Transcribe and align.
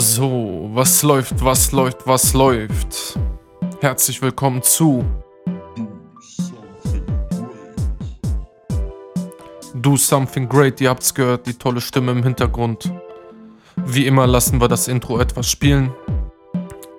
So, 0.00 0.70
was 0.74 1.02
läuft, 1.02 1.44
was 1.44 1.72
läuft, 1.72 2.06
was 2.06 2.32
läuft? 2.32 3.18
Herzlich 3.80 4.22
willkommen 4.22 4.62
zu 4.62 5.04
Do 9.74 9.96
Something 9.96 10.48
Great. 10.48 10.80
Ihr 10.80 10.90
habt's 10.90 11.12
gehört, 11.12 11.48
die 11.48 11.54
tolle 11.54 11.80
Stimme 11.80 12.12
im 12.12 12.22
Hintergrund. 12.22 12.92
Wie 13.74 14.06
immer 14.06 14.28
lassen 14.28 14.60
wir 14.60 14.68
das 14.68 14.86
Intro 14.86 15.18
etwas 15.18 15.50
spielen. 15.50 15.92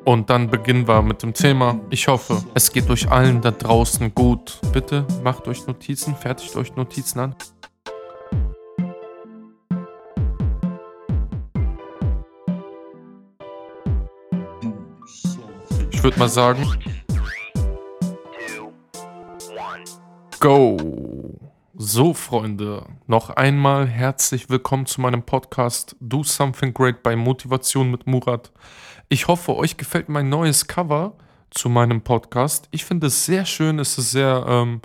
Und 0.04 0.30
dann 0.30 0.50
beginnen 0.50 0.86
wir 0.86 1.02
mit 1.02 1.24
dem 1.24 1.34
Thema. 1.34 1.80
Ich 1.90 2.10
hoffe, 2.10 2.44
es 2.54 2.70
geht 2.70 2.90
euch 2.90 3.10
allen 3.10 3.40
da 3.40 3.52
draußen 3.52 4.14
gut. 4.14 4.60
Bitte 4.74 5.06
macht 5.24 5.48
euch 5.48 5.66
Notizen, 5.68 6.18
fertigt 6.18 6.54
euch 6.58 6.76
Notizen 6.76 7.20
an. 7.20 7.36
Ich 16.00 16.04
würde 16.04 16.18
mal 16.18 16.30
sagen. 16.30 16.66
Go! 20.40 20.78
So, 21.76 22.14
Freunde, 22.14 22.86
noch 23.06 23.32
einmal 23.32 23.86
herzlich 23.86 24.50
willkommen 24.50 24.86
zu 24.86 25.02
meinem 25.02 25.24
Podcast 25.24 25.98
Do 26.00 26.24
Something 26.24 26.74
Great 26.74 27.04
bei 27.04 27.18
Motivation 27.18 27.92
mit 27.92 28.08
Murat. 28.08 28.54
Ich 29.10 29.28
hoffe, 29.28 29.58
euch 29.58 29.76
gefällt 29.76 30.08
mein 30.08 30.30
neues 30.30 30.68
Cover 30.68 31.18
zu 31.50 31.68
meinem 31.68 32.00
Podcast. 32.00 32.70
Ich 32.72 32.86
finde 32.86 33.08
es 33.08 33.26
sehr 33.26 33.44
schön, 33.44 33.78
es 33.78 33.98
ist 33.98 34.12
sehr 34.12 34.46
ähm, 34.48 34.82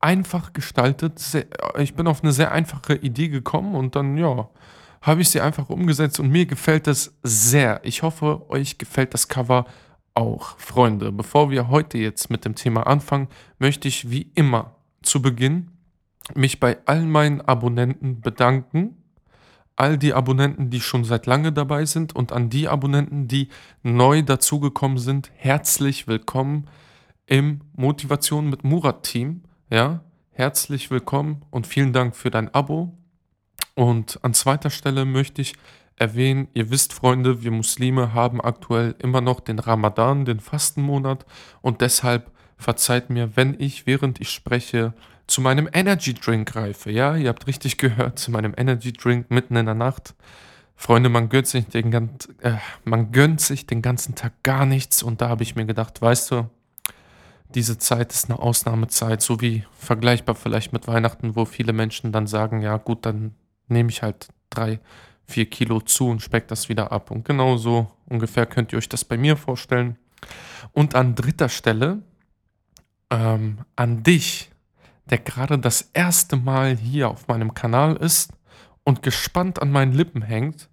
einfach 0.00 0.52
gestaltet. 0.52 1.20
Sehr, 1.20 1.46
ich 1.78 1.94
bin 1.94 2.08
auf 2.08 2.24
eine 2.24 2.32
sehr 2.32 2.50
einfache 2.50 2.94
Idee 2.94 3.28
gekommen 3.28 3.76
und 3.76 3.94
dann, 3.94 4.16
ja, 4.16 4.48
habe 5.02 5.22
ich 5.22 5.30
sie 5.30 5.40
einfach 5.40 5.70
umgesetzt 5.70 6.20
und 6.20 6.30
mir 6.30 6.46
gefällt 6.46 6.86
es 6.86 7.16
sehr. 7.22 7.80
Ich 7.84 8.02
hoffe, 8.02 8.48
euch 8.50 8.78
gefällt 8.78 9.14
das 9.14 9.28
Cover 9.28 9.64
auch. 10.14 10.58
Freunde, 10.58 11.12
bevor 11.12 11.50
wir 11.50 11.68
heute 11.68 11.98
jetzt 11.98 12.30
mit 12.30 12.44
dem 12.44 12.54
Thema 12.54 12.86
anfangen, 12.86 13.28
möchte 13.58 13.88
ich 13.88 14.10
wie 14.10 14.30
immer 14.34 14.76
zu 15.02 15.22
Beginn 15.22 15.70
mich 16.34 16.60
bei 16.60 16.78
all 16.86 17.02
meinen 17.02 17.40
Abonnenten 17.40 18.20
bedanken. 18.20 18.96
All 19.76 19.96
die 19.96 20.12
Abonnenten, 20.12 20.68
die 20.68 20.80
schon 20.80 21.04
seit 21.04 21.24
lange 21.24 21.52
dabei 21.52 21.86
sind 21.86 22.14
und 22.14 22.32
an 22.32 22.50
die 22.50 22.68
Abonnenten, 22.68 23.28
die 23.28 23.48
neu 23.82 24.20
dazugekommen 24.22 24.98
sind, 24.98 25.30
herzlich 25.34 26.06
willkommen 26.06 26.68
im 27.24 27.60
Motivation 27.74 28.50
mit 28.50 28.62
Murat 28.62 29.04
Team. 29.04 29.44
Ja, 29.70 30.04
herzlich 30.32 30.90
willkommen 30.90 31.46
und 31.50 31.66
vielen 31.66 31.94
Dank 31.94 32.14
für 32.14 32.30
dein 32.30 32.52
Abo. 32.54 32.99
Und 33.80 34.22
an 34.22 34.34
zweiter 34.34 34.68
Stelle 34.68 35.06
möchte 35.06 35.40
ich 35.40 35.54
erwähnen, 35.96 36.48
ihr 36.52 36.68
wisst, 36.68 36.92
Freunde, 36.92 37.42
wir 37.42 37.50
Muslime 37.50 38.12
haben 38.12 38.38
aktuell 38.38 38.94
immer 38.98 39.22
noch 39.22 39.40
den 39.40 39.58
Ramadan, 39.58 40.26
den 40.26 40.38
Fastenmonat 40.38 41.24
und 41.62 41.80
deshalb 41.80 42.30
verzeiht 42.58 43.08
mir, 43.08 43.36
wenn 43.36 43.58
ich, 43.58 43.86
während 43.86 44.20
ich 44.20 44.28
spreche, 44.28 44.92
zu 45.26 45.40
meinem 45.40 45.66
Energy 45.72 46.12
Drink 46.12 46.52
greife. 46.52 46.90
Ja, 46.90 47.16
ihr 47.16 47.30
habt 47.30 47.46
richtig 47.46 47.78
gehört, 47.78 48.18
zu 48.18 48.30
meinem 48.30 48.52
Energy 48.54 48.92
Drink 48.92 49.30
mitten 49.30 49.56
in 49.56 49.64
der 49.64 49.74
Nacht. 49.74 50.14
Freunde, 50.76 51.08
man 51.08 51.30
gönnt 51.30 51.46
sich 51.46 51.66
den, 51.68 51.90
äh, 52.40 52.56
man 52.84 53.12
gönnt 53.12 53.40
sich 53.40 53.66
den 53.66 53.80
ganzen 53.80 54.14
Tag 54.14 54.34
gar 54.42 54.66
nichts 54.66 55.02
und 55.02 55.22
da 55.22 55.30
habe 55.30 55.42
ich 55.42 55.56
mir 55.56 55.64
gedacht, 55.64 56.02
weißt 56.02 56.32
du, 56.32 56.50
diese 57.54 57.78
Zeit 57.78 58.12
ist 58.12 58.28
eine 58.28 58.40
Ausnahmezeit, 58.40 59.22
so 59.22 59.40
wie 59.40 59.64
vergleichbar 59.72 60.34
vielleicht 60.34 60.74
mit 60.74 60.86
Weihnachten, 60.86 61.34
wo 61.34 61.46
viele 61.46 61.72
Menschen 61.72 62.12
dann 62.12 62.26
sagen, 62.26 62.60
ja 62.60 62.76
gut, 62.76 63.06
dann 63.06 63.36
nehme 63.70 63.90
ich 63.90 64.02
halt 64.02 64.28
drei, 64.50 64.80
vier 65.26 65.46
Kilo 65.46 65.80
zu 65.80 66.08
und 66.08 66.20
speck 66.20 66.48
das 66.48 66.68
wieder 66.68 66.92
ab. 66.92 67.10
Und 67.10 67.24
genau 67.24 67.56
so 67.56 67.90
ungefähr 68.06 68.46
könnt 68.46 68.72
ihr 68.72 68.78
euch 68.78 68.88
das 68.88 69.04
bei 69.04 69.16
mir 69.16 69.36
vorstellen. 69.36 69.96
Und 70.72 70.94
an 70.94 71.14
dritter 71.14 71.48
Stelle 71.48 72.02
ähm, 73.10 73.58
an 73.76 74.02
dich, 74.02 74.50
der 75.08 75.18
gerade 75.18 75.58
das 75.58 75.90
erste 75.92 76.36
Mal 76.36 76.76
hier 76.76 77.08
auf 77.08 77.28
meinem 77.28 77.54
Kanal 77.54 77.96
ist 77.96 78.32
und 78.84 79.02
gespannt 79.02 79.60
an 79.60 79.70
meinen 79.70 79.92
Lippen 79.92 80.22
hängt. 80.22 80.68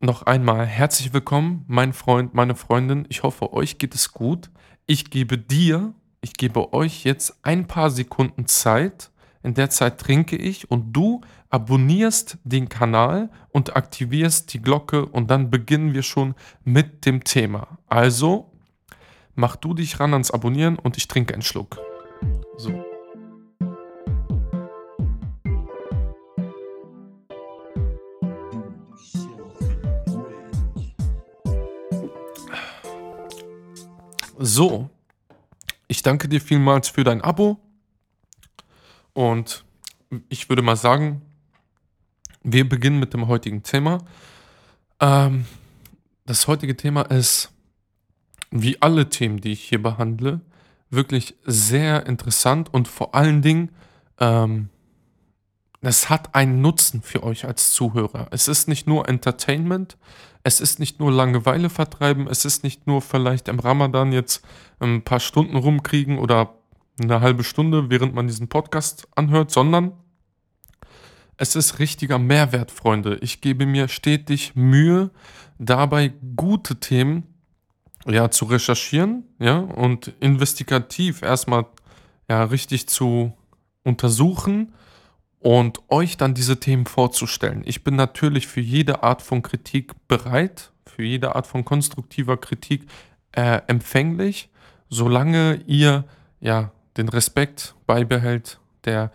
Noch 0.00 0.22
einmal 0.22 0.66
herzlich 0.66 1.12
willkommen, 1.12 1.64
mein 1.66 1.92
Freund, 1.92 2.34
meine 2.34 2.54
Freundin. 2.54 3.06
Ich 3.08 3.22
hoffe, 3.22 3.52
euch 3.52 3.78
geht 3.78 3.94
es 3.94 4.12
gut. 4.12 4.50
Ich 4.86 5.10
gebe 5.10 5.38
dir, 5.38 5.92
ich 6.20 6.34
gebe 6.34 6.72
euch 6.72 7.04
jetzt 7.04 7.38
ein 7.42 7.66
paar 7.66 7.90
Sekunden 7.90 8.46
Zeit, 8.46 9.10
in 9.42 9.54
der 9.54 9.70
Zeit 9.70 9.98
trinke 9.98 10.36
ich 10.36 10.70
und 10.70 10.92
du 10.92 11.20
abonnierst 11.50 12.38
den 12.44 12.68
Kanal 12.68 13.30
und 13.50 13.76
aktivierst 13.76 14.52
die 14.52 14.60
Glocke 14.60 15.06
und 15.06 15.30
dann 15.30 15.50
beginnen 15.50 15.94
wir 15.94 16.02
schon 16.02 16.34
mit 16.64 17.06
dem 17.06 17.24
Thema. 17.24 17.78
Also 17.86 18.50
mach 19.34 19.56
du 19.56 19.74
dich 19.74 20.00
ran 20.00 20.12
ans 20.12 20.30
Abonnieren 20.30 20.78
und 20.78 20.96
ich 20.96 21.08
trinke 21.08 21.34
einen 21.34 21.42
Schluck. 21.42 21.78
So. 22.56 22.84
So, 34.40 34.88
ich 35.88 36.02
danke 36.02 36.28
dir 36.28 36.40
vielmals 36.40 36.88
für 36.88 37.02
dein 37.02 37.20
Abo. 37.22 37.58
Und 39.18 39.64
ich 40.28 40.48
würde 40.48 40.62
mal 40.62 40.76
sagen, 40.76 41.22
wir 42.44 42.68
beginnen 42.68 43.00
mit 43.00 43.14
dem 43.14 43.26
heutigen 43.26 43.64
Thema. 43.64 43.98
Ähm, 45.00 45.44
das 46.24 46.46
heutige 46.46 46.76
Thema 46.76 47.02
ist, 47.02 47.50
wie 48.52 48.80
alle 48.80 49.08
Themen, 49.08 49.40
die 49.40 49.50
ich 49.50 49.64
hier 49.64 49.82
behandle, 49.82 50.40
wirklich 50.88 51.34
sehr 51.44 52.06
interessant 52.06 52.72
und 52.72 52.86
vor 52.86 53.16
allen 53.16 53.42
Dingen, 53.42 53.70
ähm, 54.20 54.68
es 55.80 56.08
hat 56.08 56.36
einen 56.36 56.60
Nutzen 56.60 57.02
für 57.02 57.24
euch 57.24 57.44
als 57.44 57.72
Zuhörer. 57.72 58.28
Es 58.30 58.46
ist 58.46 58.68
nicht 58.68 58.86
nur 58.86 59.08
Entertainment, 59.08 59.96
es 60.44 60.60
ist 60.60 60.78
nicht 60.78 61.00
nur 61.00 61.10
Langeweile 61.10 61.70
vertreiben, 61.70 62.28
es 62.28 62.44
ist 62.44 62.62
nicht 62.62 62.86
nur 62.86 63.02
vielleicht 63.02 63.48
im 63.48 63.58
Ramadan 63.58 64.12
jetzt 64.12 64.44
ein 64.78 65.02
paar 65.02 65.18
Stunden 65.18 65.56
rumkriegen 65.56 66.20
oder 66.20 66.57
eine 67.00 67.20
halbe 67.20 67.44
Stunde, 67.44 67.90
während 67.90 68.14
man 68.14 68.26
diesen 68.26 68.48
Podcast 68.48 69.08
anhört, 69.14 69.50
sondern 69.50 69.92
es 71.36 71.54
ist 71.54 71.78
richtiger 71.78 72.18
Mehrwert, 72.18 72.70
Freunde. 72.70 73.18
Ich 73.20 73.40
gebe 73.40 73.64
mir 73.64 73.88
stetig 73.88 74.56
Mühe, 74.56 75.10
dabei 75.58 76.12
gute 76.36 76.80
Themen 76.80 77.24
ja, 78.06 78.30
zu 78.30 78.46
recherchieren, 78.46 79.24
ja, 79.38 79.58
und 79.58 80.08
investigativ 80.20 81.22
erstmal 81.22 81.66
ja 82.28 82.44
richtig 82.44 82.88
zu 82.88 83.32
untersuchen 83.84 84.74
und 85.38 85.80
euch 85.88 86.16
dann 86.16 86.34
diese 86.34 86.58
Themen 86.58 86.86
vorzustellen. 86.86 87.62
Ich 87.64 87.84
bin 87.84 87.96
natürlich 87.96 88.46
für 88.46 88.60
jede 88.60 89.02
Art 89.02 89.22
von 89.22 89.42
Kritik 89.42 89.92
bereit, 90.08 90.72
für 90.86 91.04
jede 91.04 91.36
Art 91.36 91.46
von 91.46 91.64
konstruktiver 91.64 92.36
Kritik 92.36 92.86
äh, 93.32 93.60
empfänglich, 93.68 94.50
solange 94.88 95.62
ihr 95.66 96.04
ja 96.40 96.72
den 96.98 97.08
Respekt 97.08 97.74
beibehält, 97.86 98.60
der 98.84 99.10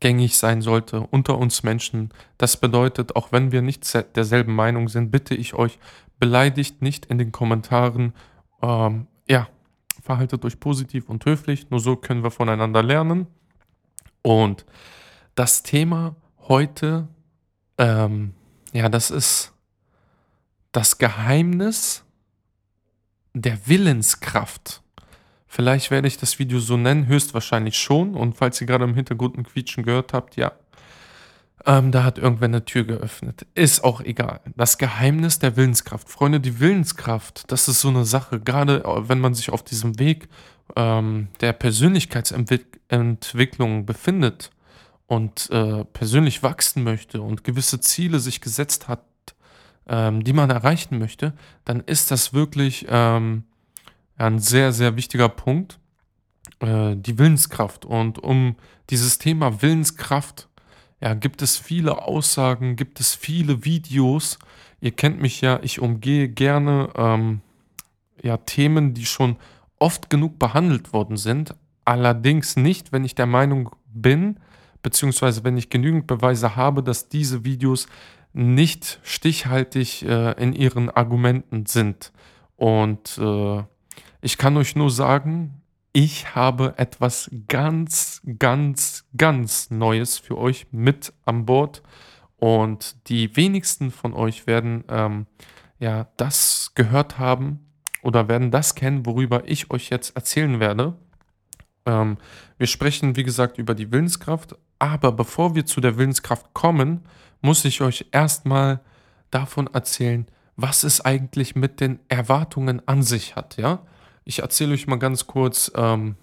gängig 0.00 0.36
sein 0.36 0.62
sollte 0.62 1.00
unter 1.00 1.38
uns 1.38 1.62
Menschen. 1.62 2.10
Das 2.38 2.56
bedeutet, 2.56 3.16
auch 3.16 3.32
wenn 3.32 3.52
wir 3.52 3.62
nicht 3.62 3.94
derselben 4.16 4.54
Meinung 4.54 4.88
sind, 4.88 5.10
bitte 5.10 5.34
ich 5.34 5.54
euch, 5.54 5.78
beleidigt 6.18 6.82
nicht 6.82 7.06
in 7.06 7.18
den 7.18 7.32
Kommentaren. 7.32 8.12
Ähm, 8.62 9.06
ja, 9.28 9.48
verhaltet 10.02 10.44
euch 10.44 10.60
positiv 10.60 11.08
und 11.08 11.24
höflich. 11.24 11.70
Nur 11.70 11.80
so 11.80 11.96
können 11.96 12.22
wir 12.22 12.30
voneinander 12.30 12.82
lernen. 12.82 13.26
Und 14.22 14.66
das 15.34 15.62
Thema 15.62 16.16
heute, 16.48 17.08
ähm, 17.78 18.34
ja, 18.72 18.88
das 18.88 19.10
ist 19.10 19.52
das 20.72 20.98
Geheimnis 20.98 22.04
der 23.34 23.66
Willenskraft. 23.66 24.82
Vielleicht 25.56 25.90
werde 25.90 26.06
ich 26.06 26.18
das 26.18 26.38
Video 26.38 26.60
so 26.60 26.76
nennen, 26.76 27.06
höchstwahrscheinlich 27.06 27.78
schon. 27.78 28.14
Und 28.14 28.36
falls 28.36 28.60
ihr 28.60 28.66
gerade 28.66 28.84
im 28.84 28.94
Hintergrund 28.94 29.38
ein 29.38 29.44
Quietschen 29.44 29.84
gehört 29.84 30.12
habt, 30.12 30.36
ja, 30.36 30.52
ähm, 31.64 31.92
da 31.92 32.04
hat 32.04 32.18
irgendwer 32.18 32.44
eine 32.44 32.66
Tür 32.66 32.84
geöffnet. 32.84 33.46
Ist 33.54 33.82
auch 33.82 34.02
egal. 34.02 34.42
Das 34.54 34.76
Geheimnis 34.76 35.38
der 35.38 35.56
Willenskraft. 35.56 36.10
Freunde, 36.10 36.40
die 36.40 36.60
Willenskraft, 36.60 37.50
das 37.50 37.68
ist 37.68 37.80
so 37.80 37.88
eine 37.88 38.04
Sache, 38.04 38.38
gerade 38.38 38.84
äh, 38.84 39.08
wenn 39.08 39.18
man 39.18 39.32
sich 39.32 39.48
auf 39.48 39.62
diesem 39.62 39.98
Weg 39.98 40.28
ähm, 40.76 41.28
der 41.40 41.54
Persönlichkeitsentwicklung 41.54 43.86
befindet 43.86 44.50
und 45.06 45.48
äh, 45.48 45.86
persönlich 45.86 46.42
wachsen 46.42 46.84
möchte 46.84 47.22
und 47.22 47.44
gewisse 47.44 47.80
Ziele 47.80 48.20
sich 48.20 48.42
gesetzt 48.42 48.88
hat, 48.88 49.06
ähm, 49.88 50.22
die 50.22 50.34
man 50.34 50.50
erreichen 50.50 50.98
möchte, 50.98 51.32
dann 51.64 51.80
ist 51.80 52.10
das 52.10 52.34
wirklich 52.34 52.84
ähm, 52.90 53.44
ein 54.16 54.38
sehr, 54.38 54.72
sehr 54.72 54.96
wichtiger 54.96 55.28
Punkt, 55.28 55.78
äh, 56.60 56.96
die 56.96 57.18
Willenskraft. 57.18 57.84
Und 57.84 58.18
um 58.18 58.56
dieses 58.90 59.18
Thema 59.18 59.62
Willenskraft 59.62 60.48
ja, 61.00 61.14
gibt 61.14 61.42
es 61.42 61.58
viele 61.58 62.02
Aussagen, 62.02 62.76
gibt 62.76 63.00
es 63.00 63.14
viele 63.14 63.64
Videos. 63.64 64.38
Ihr 64.80 64.92
kennt 64.92 65.20
mich 65.20 65.40
ja, 65.40 65.60
ich 65.62 65.80
umgehe 65.80 66.28
gerne 66.28 66.90
ähm, 66.96 67.40
ja, 68.22 68.38
Themen, 68.38 68.94
die 68.94 69.06
schon 69.06 69.36
oft 69.78 70.08
genug 70.08 70.38
behandelt 70.38 70.92
worden 70.92 71.16
sind. 71.16 71.54
Allerdings 71.84 72.56
nicht, 72.56 72.92
wenn 72.92 73.04
ich 73.04 73.14
der 73.14 73.26
Meinung 73.26 73.70
bin, 73.86 74.40
beziehungsweise 74.82 75.44
wenn 75.44 75.56
ich 75.56 75.68
genügend 75.68 76.06
Beweise 76.06 76.56
habe, 76.56 76.82
dass 76.82 77.08
diese 77.08 77.44
Videos 77.44 77.86
nicht 78.32 79.00
stichhaltig 79.02 80.02
äh, 80.02 80.32
in 80.32 80.52
ihren 80.52 80.90
Argumenten 80.90 81.66
sind. 81.66 82.12
Und 82.56 83.18
äh, 83.18 83.62
ich 84.20 84.38
kann 84.38 84.56
euch 84.56 84.76
nur 84.76 84.90
sagen, 84.90 85.62
ich 85.92 86.34
habe 86.34 86.74
etwas 86.76 87.30
ganz, 87.48 88.20
ganz, 88.38 89.06
ganz 89.16 89.70
Neues 89.70 90.18
für 90.18 90.36
euch 90.36 90.66
mit 90.70 91.12
an 91.24 91.46
Bord. 91.46 91.82
Und 92.36 93.08
die 93.08 93.34
wenigsten 93.34 93.90
von 93.90 94.12
euch 94.12 94.46
werden 94.46 94.84
ähm, 94.88 95.26
ja 95.78 96.08
das 96.18 96.72
gehört 96.74 97.18
haben 97.18 97.60
oder 98.02 98.28
werden 98.28 98.50
das 98.50 98.74
kennen, 98.74 99.06
worüber 99.06 99.44
ich 99.46 99.70
euch 99.70 99.88
jetzt 99.88 100.14
erzählen 100.16 100.60
werde. 100.60 100.98
Ähm, 101.86 102.18
wir 102.58 102.66
sprechen, 102.66 103.16
wie 103.16 103.22
gesagt, 103.22 103.56
über 103.56 103.74
die 103.74 103.90
Willenskraft. 103.90 104.54
Aber 104.78 105.12
bevor 105.12 105.54
wir 105.54 105.64
zu 105.64 105.80
der 105.80 105.96
Willenskraft 105.96 106.52
kommen, 106.52 107.04
muss 107.40 107.64
ich 107.64 107.80
euch 107.80 108.06
erstmal 108.12 108.80
davon 109.30 109.66
erzählen, 109.72 110.26
was 110.56 110.84
es 110.84 111.00
eigentlich 111.00 111.56
mit 111.56 111.80
den 111.80 112.00
Erwartungen 112.08 112.86
an 112.86 113.02
sich 113.02 113.36
hat, 113.36 113.56
ja? 113.56 113.80
Ich 114.28 114.40
erzähle 114.40 114.74
euch 114.74 114.88
mal 114.88 114.98
ganz 114.98 115.28
kurz 115.28 115.70
ähm, 115.76 116.16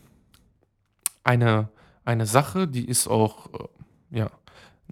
eine, 1.23 1.69
eine 2.03 2.25
Sache, 2.25 2.67
die 2.67 2.85
ist 2.85 3.07
auch 3.07 3.47
äh, 3.53 4.19
ja, 4.19 4.29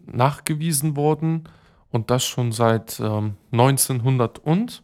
nachgewiesen 0.06 0.96
worden 0.96 1.50
und 1.90 2.10
das 2.10 2.24
schon 2.24 2.54
seit 2.54 3.02
ähm, 3.02 3.36
1900 3.52 4.40
und. 4.40 4.82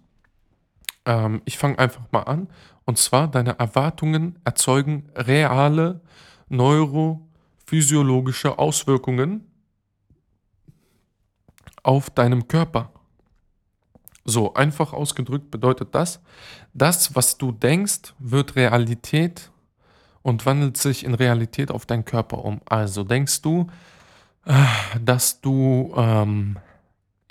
Ähm, 1.05 1.41
ich 1.45 1.57
fange 1.57 1.79
einfach 1.79 2.01
mal 2.11 2.23
an. 2.23 2.49
Und 2.83 2.97
zwar, 2.97 3.29
deine 3.29 3.57
Erwartungen 3.59 4.39
erzeugen 4.43 5.09
reale 5.15 6.01
neurophysiologische 6.49 8.59
Auswirkungen 8.59 9.49
auf 11.81 12.09
deinem 12.09 12.49
Körper. 12.49 12.91
So, 14.29 14.53
einfach 14.55 14.91
ausgedrückt 14.91 15.51
bedeutet 15.51 15.95
das, 15.95 16.19
das, 16.73 17.15
was 17.15 17.37
du 17.37 17.53
denkst, 17.53 18.13
wird 18.19 18.57
Realität 18.57 19.51
und 20.21 20.45
wandelt 20.45 20.75
sich 20.75 21.05
in 21.05 21.13
Realität 21.13 21.71
auf 21.71 21.85
deinen 21.85 22.03
Körper 22.03 22.43
um. 22.43 22.59
Also 22.65 23.05
denkst 23.05 23.41
du, 23.41 23.67
äh, 24.43 24.65
dass 25.01 25.39
du 25.39 25.93
ähm, 25.95 26.57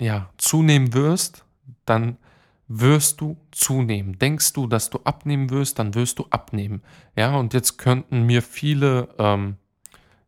ja, 0.01 0.31
zunehmen 0.37 0.95
wirst, 0.95 1.45
dann 1.85 2.17
wirst 2.67 3.21
du 3.21 3.37
zunehmen. 3.51 4.17
Denkst 4.17 4.53
du, 4.53 4.65
dass 4.65 4.89
du 4.89 4.97
abnehmen 5.03 5.51
wirst, 5.51 5.77
dann 5.77 5.93
wirst 5.93 6.17
du 6.17 6.25
abnehmen. 6.31 6.81
Ja, 7.15 7.35
und 7.35 7.53
jetzt 7.53 7.77
könnten 7.77 8.23
mir 8.23 8.41
viele, 8.41 9.09
ähm, 9.19 9.57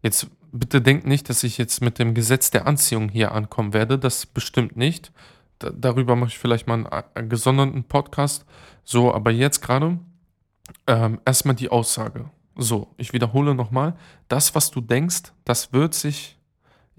jetzt 0.03 0.27
bitte 0.51 0.83
denkt 0.83 1.07
nicht, 1.07 1.29
dass 1.29 1.43
ich 1.43 1.57
jetzt 1.57 1.81
mit 1.81 1.97
dem 1.97 2.13
Gesetz 2.13 2.51
der 2.51 2.67
Anziehung 2.67 3.09
hier 3.09 3.31
ankommen 3.31 3.73
werde, 3.73 3.97
das 3.97 4.27
bestimmt 4.27 4.77
nicht 4.77 5.11
darüber 5.59 6.15
mache 6.15 6.29
ich 6.29 6.39
vielleicht 6.39 6.67
mal 6.67 6.85
einen, 6.85 6.87
einen 7.15 7.29
gesonderten 7.29 7.83
Podcast. 7.83 8.45
So, 8.83 9.13
aber 9.13 9.31
jetzt 9.31 9.61
gerade 9.61 9.99
ähm, 10.87 11.19
erstmal 11.25 11.55
die 11.55 11.69
Aussage. 11.69 12.29
So, 12.55 12.93
ich 12.97 13.13
wiederhole 13.13 13.55
nochmal. 13.55 13.95
Das, 14.27 14.55
was 14.55 14.71
du 14.71 14.81
denkst, 14.81 15.33
das 15.45 15.71
wird 15.71 15.93
sich 15.93 16.37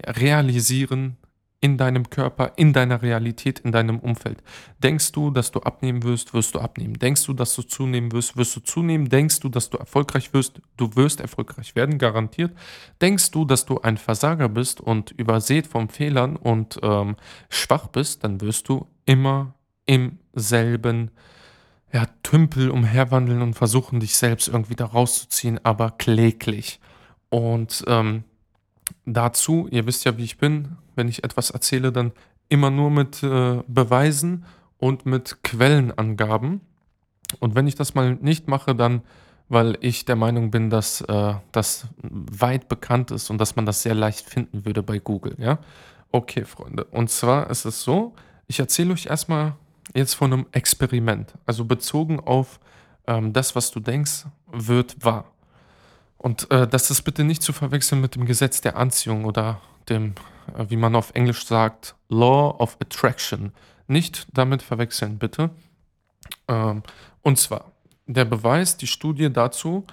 realisieren 0.05 1.17
in 1.61 1.77
deinem 1.77 2.09
Körper, 2.09 2.53
in 2.55 2.73
deiner 2.73 3.03
Realität, 3.03 3.59
in 3.59 3.71
deinem 3.71 3.99
Umfeld. 3.99 4.43
Denkst 4.79 5.11
du, 5.11 5.29
dass 5.29 5.51
du 5.51 5.59
abnehmen 5.59 6.01
wirst, 6.01 6.33
wirst 6.33 6.55
du 6.55 6.59
abnehmen. 6.59 6.95
Denkst 6.95 7.23
du, 7.25 7.33
dass 7.33 7.55
du 7.55 7.61
zunehmen 7.61 8.11
wirst, 8.11 8.35
wirst 8.35 8.55
du 8.55 8.61
zunehmen. 8.61 9.09
Denkst 9.09 9.39
du, 9.41 9.49
dass 9.49 9.69
du 9.69 9.77
erfolgreich 9.77 10.33
wirst, 10.33 10.59
du 10.77 10.95
wirst 10.95 11.21
erfolgreich 11.21 11.75
werden, 11.75 11.99
garantiert. 11.99 12.51
Denkst 12.99 13.29
du, 13.29 13.45
dass 13.45 13.65
du 13.65 13.79
ein 13.79 13.97
Versager 13.97 14.49
bist 14.49 14.81
und 14.81 15.11
übersät 15.11 15.67
von 15.67 15.87
Fehlern 15.87 16.35
und 16.35 16.79
ähm, 16.81 17.15
schwach 17.49 17.87
bist, 17.87 18.23
dann 18.23 18.41
wirst 18.41 18.67
du 18.67 18.87
immer 19.05 19.53
im 19.85 20.17
selben 20.33 21.11
ja, 21.93 22.05
Tümpel 22.23 22.71
umherwandeln 22.71 23.43
und 23.43 23.53
versuchen, 23.53 23.99
dich 23.99 24.15
selbst 24.15 24.47
irgendwie 24.47 24.75
da 24.75 24.85
rauszuziehen, 24.85 25.63
aber 25.63 25.91
kläglich. 25.91 26.79
Und 27.29 27.83
ähm, 27.87 28.23
dazu, 29.05 29.67
ihr 29.71 29.85
wisst 29.85 30.05
ja, 30.05 30.17
wie 30.17 30.23
ich 30.23 30.37
bin, 30.37 30.77
wenn 30.95 31.07
ich 31.07 31.23
etwas 31.23 31.49
erzähle, 31.49 31.91
dann 31.91 32.11
immer 32.49 32.69
nur 32.69 32.91
mit 32.91 33.23
äh, 33.23 33.61
Beweisen 33.67 34.45
und 34.77 35.05
mit 35.05 35.43
Quellenangaben. 35.43 36.61
Und 37.39 37.55
wenn 37.55 37.67
ich 37.67 37.75
das 37.75 37.95
mal 37.95 38.15
nicht 38.15 38.47
mache, 38.47 38.75
dann, 38.75 39.01
weil 39.47 39.77
ich 39.81 40.05
der 40.05 40.15
Meinung 40.15 40.51
bin, 40.51 40.69
dass 40.69 41.01
äh, 41.01 41.33
das 41.51 41.87
weit 42.01 42.67
bekannt 42.67 43.11
ist 43.11 43.29
und 43.29 43.37
dass 43.37 43.55
man 43.55 43.65
das 43.65 43.83
sehr 43.83 43.95
leicht 43.95 44.27
finden 44.27 44.65
würde 44.65 44.83
bei 44.83 44.99
Google, 44.99 45.35
ja? 45.39 45.59
Okay, 46.11 46.43
Freunde. 46.43 46.83
Und 46.85 47.09
zwar 47.09 47.49
ist 47.49 47.63
es 47.63 47.83
so, 47.83 48.13
ich 48.47 48.59
erzähle 48.59 48.91
euch 48.93 49.05
erstmal 49.05 49.53
jetzt 49.95 50.13
von 50.13 50.33
einem 50.33 50.45
Experiment. 50.51 51.33
Also 51.45 51.63
bezogen 51.63 52.19
auf 52.19 52.59
ähm, 53.07 53.31
das, 53.31 53.55
was 53.55 53.71
du 53.71 53.79
denkst, 53.79 54.25
wird 54.51 55.03
wahr. 55.05 55.31
Und 56.21 56.51
äh, 56.51 56.67
das 56.67 56.91
ist 56.91 57.01
bitte 57.01 57.23
nicht 57.23 57.41
zu 57.41 57.51
verwechseln 57.51 57.99
mit 57.99 58.13
dem 58.13 58.27
Gesetz 58.27 58.61
der 58.61 58.77
Anziehung 58.77 59.25
oder 59.25 59.59
dem, 59.89 60.13
äh, 60.55 60.65
wie 60.69 60.75
man 60.75 60.95
auf 60.95 61.15
Englisch 61.15 61.47
sagt, 61.47 61.95
Law 62.09 62.55
of 62.59 62.77
Attraction. 62.79 63.53
Nicht 63.87 64.27
damit 64.31 64.61
verwechseln, 64.61 65.17
bitte. 65.17 65.49
Ähm, 66.47 66.83
und 67.23 67.39
zwar 67.39 67.71
der 68.05 68.25
Beweis, 68.25 68.77
die 68.77 68.85
Studie 68.85 69.33
dazu. 69.33 69.83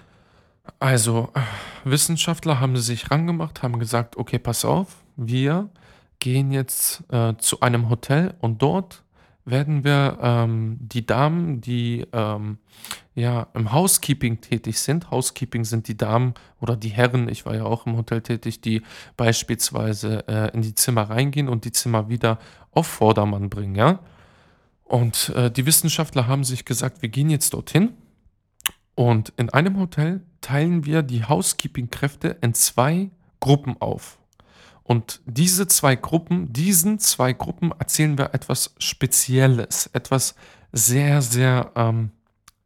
Also, 0.79 1.31
äh, 1.33 1.41
Wissenschaftler 1.85 2.61
haben 2.61 2.77
sich 2.77 3.11
rangemacht, 3.11 3.63
haben 3.63 3.79
gesagt, 3.79 4.19
okay, 4.19 4.39
pass 4.39 4.67
auf, 4.67 4.97
wir 5.17 5.71
gehen 6.19 6.51
jetzt 6.51 7.05
äh, 7.11 7.39
zu 7.39 7.61
einem 7.61 7.89
Hotel 7.89 8.35
und 8.41 8.61
dort 8.61 9.03
werden 9.51 9.85
wir 9.85 10.19
ähm, 10.21 10.79
die 10.81 11.07
Damen, 11.07 11.61
die 11.61 12.07
ähm, 12.13 12.59
ja 13.15 13.49
im 13.55 13.73
Housekeeping 13.73 14.41
tätig 14.41 14.79
sind, 14.81 15.11
Housekeeping 15.11 15.65
sind 15.65 15.89
die 15.89 15.97
Damen 15.97 16.35
oder 16.61 16.77
die 16.77 16.91
Herren, 16.91 17.29
ich 17.29 17.47
war 17.47 17.55
ja 17.55 17.65
auch 17.65 17.87
im 17.87 17.97
Hotel 17.97 18.21
tätig, 18.21 18.61
die 18.61 18.83
beispielsweise 19.17 20.27
äh, 20.29 20.55
in 20.55 20.63
die 20.63 20.75
Zimmer 20.75 21.03
reingehen 21.03 21.49
und 21.49 21.65
die 21.65 21.73
Zimmer 21.73 22.09
wieder 22.09 22.39
auf 22.73 22.87
Vordermann 22.87 23.51
bringen, 23.51 23.75
ja. 23.75 24.01
Und 24.85 25.31
äh, 25.31 25.51
die 25.51 25.67
Wissenschaftler 25.67 26.27
haben 26.27 26.45
sich 26.45 26.65
gesagt, 26.65 27.03
wir 27.03 27.11
gehen 27.11 27.29
jetzt 27.29 27.53
dorthin 27.53 27.93
und 28.95 29.33
in 29.37 29.51
einem 29.51 29.79
Hotel 29.79 30.23
teilen 30.41 30.87
wir 30.87 31.03
die 31.03 31.25
Housekeeping-Kräfte 31.25 32.39
in 32.41 32.55
zwei 32.55 33.11
Gruppen 33.41 33.77
auf. 33.81 34.19
Und 34.89 35.21
diese 35.27 35.69
zwei 35.69 35.97
Gruppen, 35.97 36.51
diesen 36.51 36.99
zwei 36.99 37.35
Gruppen 37.35 37.73
erzählen 37.79 38.17
wir 38.17 38.33
etwas 38.33 38.75
Spezielles, 38.79 39.91
etwas 39.93 40.35
sehr, 40.73 41.21
sehr, 41.21 41.73
ähm, 41.77 42.11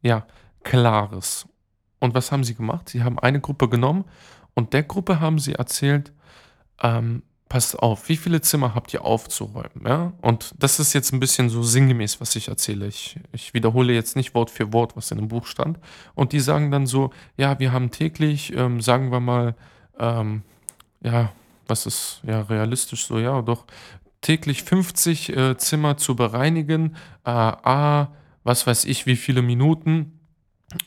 ja, 0.01 0.25
Klares. 0.63 1.45
Und 1.99 2.15
was 2.15 2.31
haben 2.31 2.45
sie 2.45 2.55
gemacht? 2.55 2.87
Sie 2.87 3.03
haben 3.03 3.19
eine 3.19 3.41
Gruppe 3.41 3.67
genommen 3.67 4.05
und 4.53 4.71
der 4.71 4.83
Gruppe 4.83 5.19
haben 5.19 5.37
sie 5.37 5.55
erzählt, 5.55 6.13
ähm, 6.81 7.23
passt 7.49 7.77
auf, 7.77 8.07
wie 8.07 8.15
viele 8.15 8.39
Zimmer 8.39 8.73
habt 8.73 8.93
ihr 8.93 9.03
aufzuräumen? 9.03 9.85
Ja? 9.85 10.13
Und 10.21 10.55
das 10.57 10.79
ist 10.79 10.93
jetzt 10.93 11.11
ein 11.11 11.19
bisschen 11.19 11.49
so 11.49 11.61
sinngemäß, 11.61 12.21
was 12.21 12.37
ich 12.37 12.47
erzähle. 12.47 12.87
Ich, 12.87 13.19
ich 13.33 13.53
wiederhole 13.53 13.91
jetzt 13.93 14.15
nicht 14.15 14.33
Wort 14.33 14.49
für 14.49 14.71
Wort, 14.71 14.95
was 14.95 15.11
in 15.11 15.17
dem 15.17 15.27
Buch 15.27 15.45
stand. 15.45 15.77
Und 16.15 16.31
die 16.31 16.39
sagen 16.39 16.71
dann 16.71 16.87
so, 16.87 17.11
ja, 17.35 17.59
wir 17.59 17.73
haben 17.73 17.91
täglich, 17.91 18.53
ähm, 18.55 18.79
sagen 18.79 19.11
wir 19.11 19.19
mal, 19.19 19.55
ähm, 19.99 20.43
ja, 21.01 21.33
was 21.67 21.85
ist 21.85 22.21
ja 22.23 22.41
realistisch 22.41 23.05
so, 23.05 23.19
ja, 23.19 23.41
doch 23.41 23.65
täglich 24.21 24.63
50 24.63 25.29
äh, 25.29 25.57
Zimmer 25.57 25.97
zu 25.97 26.15
bereinigen, 26.15 26.95
äh, 27.25 27.29
a, 27.29 28.13
was 28.43 28.65
weiß 28.65 28.85
ich, 28.85 29.05
wie 29.05 29.15
viele 29.15 29.41
Minuten 29.41 30.19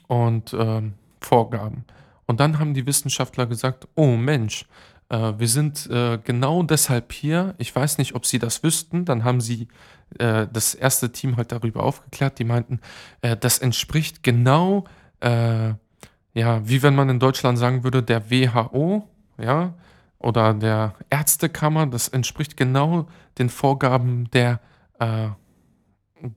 und 0.09 0.53
äh, 0.53 0.83
Vorgaben. 1.21 1.85
Und 2.27 2.41
dann 2.41 2.59
haben 2.59 2.75
die 2.75 2.87
Wissenschaftler 2.87 3.47
gesagt, 3.47 3.89
oh 3.95 4.17
Mensch, 4.17 4.67
äh, 5.09 5.33
wir 5.39 5.49
sind 5.49 5.89
äh, 5.91 6.19
genau 6.23 6.63
deshalb 6.63 7.13
hier. 7.13 7.55
Ich 7.59 7.75
weiß 7.75 7.99
nicht, 7.99 8.15
ob 8.15 8.27
sie 8.27 8.39
das 8.39 8.63
wüssten. 8.63 9.05
Dann 9.05 9.25
haben 9.25 9.41
sie 9.41 9.69
äh, 10.19 10.47
das 10.53 10.75
erste 10.75 11.13
Team 11.13 11.37
halt 11.37 11.53
darüber 11.53 11.83
aufgeklärt. 11.83 12.39
Die 12.39 12.45
meinten, 12.45 12.81
das 13.21 13.59
entspricht 13.59 14.23
genau, 14.23 14.85
ja, 15.23 16.69
wie 16.69 16.83
wenn 16.83 16.95
man 16.95 17.09
in 17.09 17.19
Deutschland 17.19 17.59
sagen 17.59 17.83
würde, 17.83 18.03
der 18.03 18.31
WHO, 18.31 19.09
ja, 19.39 19.75
oder 20.19 20.55
der 20.55 20.95
Ärztekammer, 21.11 21.87
das 21.87 22.09
entspricht 22.09 22.57
genau 22.57 23.07
den 23.39 23.49
Vorgaben 23.49 24.31
der 24.31 24.61
äh, 24.99 25.29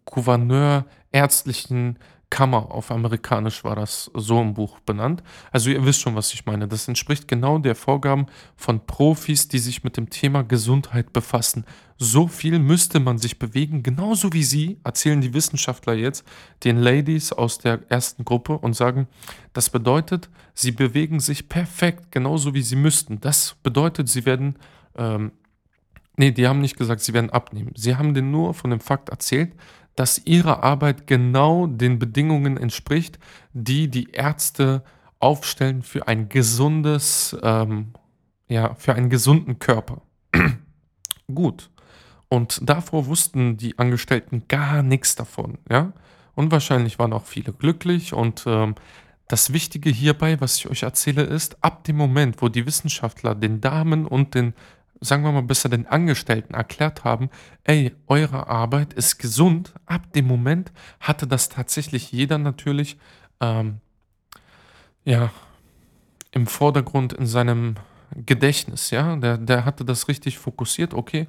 Gouverneurärztlichen 0.06 1.98
Kammer 2.30 2.72
auf 2.72 2.92
amerikanisch 2.92 3.64
war 3.64 3.76
das 3.76 4.12
so 4.14 4.40
im 4.42 4.54
Buch 4.54 4.80
benannt. 4.82 5.24
Also 5.52 5.70
ihr 5.72 5.84
wisst 5.84 6.02
schon, 6.02 6.16
was 6.16 6.34
ich 6.34 6.46
meine. 6.46 6.68
Das 6.68 6.88
entspricht 6.88 7.28
genau 7.28 7.58
der 7.58 7.76
Vorgaben 7.76 8.28
von 8.56 8.86
Profis, 8.86 9.48
die 9.48 9.60
sich 9.60 9.84
mit 9.84 9.98
dem 9.98 10.10
Thema 10.10 10.44
Gesundheit 10.44 11.12
befassen. 11.12 11.66
So 11.98 12.28
viel 12.28 12.60
müsste 12.60 13.00
man 13.00 13.18
sich 13.18 13.40
bewegen, 13.40 13.84
genauso 13.84 14.32
wie 14.32 14.44
sie, 14.44 14.80
erzählen 14.84 15.20
die 15.20 15.34
Wissenschaftler 15.34 15.94
jetzt 15.94 16.24
den 16.64 16.78
Ladies 16.78 17.34
aus 17.34 17.58
der 17.58 17.82
ersten 17.90 18.24
Gruppe 18.24 18.58
und 18.58 18.74
sagen, 18.74 19.08
das 19.54 19.70
bedeutet, 19.70 20.30
sie 20.54 20.72
bewegen 20.72 21.20
sich 21.20 21.50
perfekt, 21.50 22.12
genauso 22.12 22.54
wie 22.54 22.62
sie 22.62 22.78
müssten. 22.78 23.20
Das 23.20 23.56
bedeutet, 23.64 24.08
sie 24.08 24.26
werden 24.26 24.56
ähm, 24.96 25.32
Nee, 26.20 26.32
die 26.32 26.50
haben 26.50 26.60
nicht 26.60 26.76
gesagt, 26.76 27.00
sie 27.00 27.14
werden 27.14 27.30
abnehmen. 27.30 27.72
Sie 27.78 27.96
haben 27.96 28.14
denen 28.14 28.30
nur 28.30 28.54
von 28.54 28.72
dem 28.72 28.82
Fakt 28.82 29.08
erzählt, 29.08 29.54
dass 29.96 30.22
ihre 30.26 30.64
Arbeit 30.64 31.08
genau 31.08 31.66
den 31.66 31.98
Bedingungen 31.98 32.58
entspricht, 32.58 33.18
die 33.54 33.88
die 33.88 34.12
Ärzte 34.12 34.84
aufstellen 35.20 35.82
für 35.82 36.10
ein 36.10 36.28
gesundes, 36.28 37.38
ähm, 37.42 37.94
ja, 38.50 38.74
für 38.76 38.96
einen 38.96 39.10
gesunden 39.10 39.60
Körper. 39.60 40.02
Gut. 41.34 41.70
Und 42.28 42.60
davor 42.70 43.06
wussten 43.06 43.56
die 43.56 43.80
Angestellten 43.80 44.44
gar 44.50 44.84
nichts 44.84 45.16
davon, 45.16 45.58
ja. 45.72 45.94
Und 46.36 46.52
wahrscheinlich 46.52 47.00
waren 47.00 47.14
auch 47.14 47.28
viele 47.28 47.54
glücklich. 47.54 48.12
Und 48.12 48.44
ähm, 48.46 48.76
das 49.30 49.54
Wichtige 49.54 49.90
hierbei, 49.90 50.42
was 50.42 50.58
ich 50.58 50.70
euch 50.70 50.84
erzähle, 50.84 51.24
ist, 51.24 51.64
ab 51.64 51.86
dem 51.86 51.96
Moment, 51.96 52.42
wo 52.42 52.50
die 52.50 52.66
Wissenschaftler 52.66 53.36
den 53.36 53.62
Damen 53.62 54.06
und 54.06 54.36
den 54.36 54.54
sagen 55.02 55.24
wir 55.24 55.32
mal, 55.32 55.42
besser 55.42 55.70
den 55.70 55.88
Angestellten 55.88 56.54
erklärt 56.54 57.04
haben, 57.04 57.30
ey, 57.64 57.96
eure 58.08 58.48
Arbeit 58.48 58.94
ist 58.94 59.18
gesund, 59.18 59.74
ab 59.86 60.12
dem 60.14 60.28
Moment 60.28 60.72
hatte 61.00 61.28
das 61.28 61.50
tatsächlich 61.50 62.12
jeder 62.12 62.38
natürlich, 62.38 62.98
ähm, 63.40 63.80
ja, 65.06 65.32
im 66.32 66.48
Vordergrund 66.48 67.14
in 67.14 67.26
seinem 67.26 67.76
Gedächtnis, 68.16 68.92
ja, 68.92 69.16
der, 69.16 69.38
der 69.38 69.66
hatte 69.66 69.86
das 69.86 70.08
richtig 70.08 70.38
fokussiert, 70.38 70.94
okay, 70.94 71.28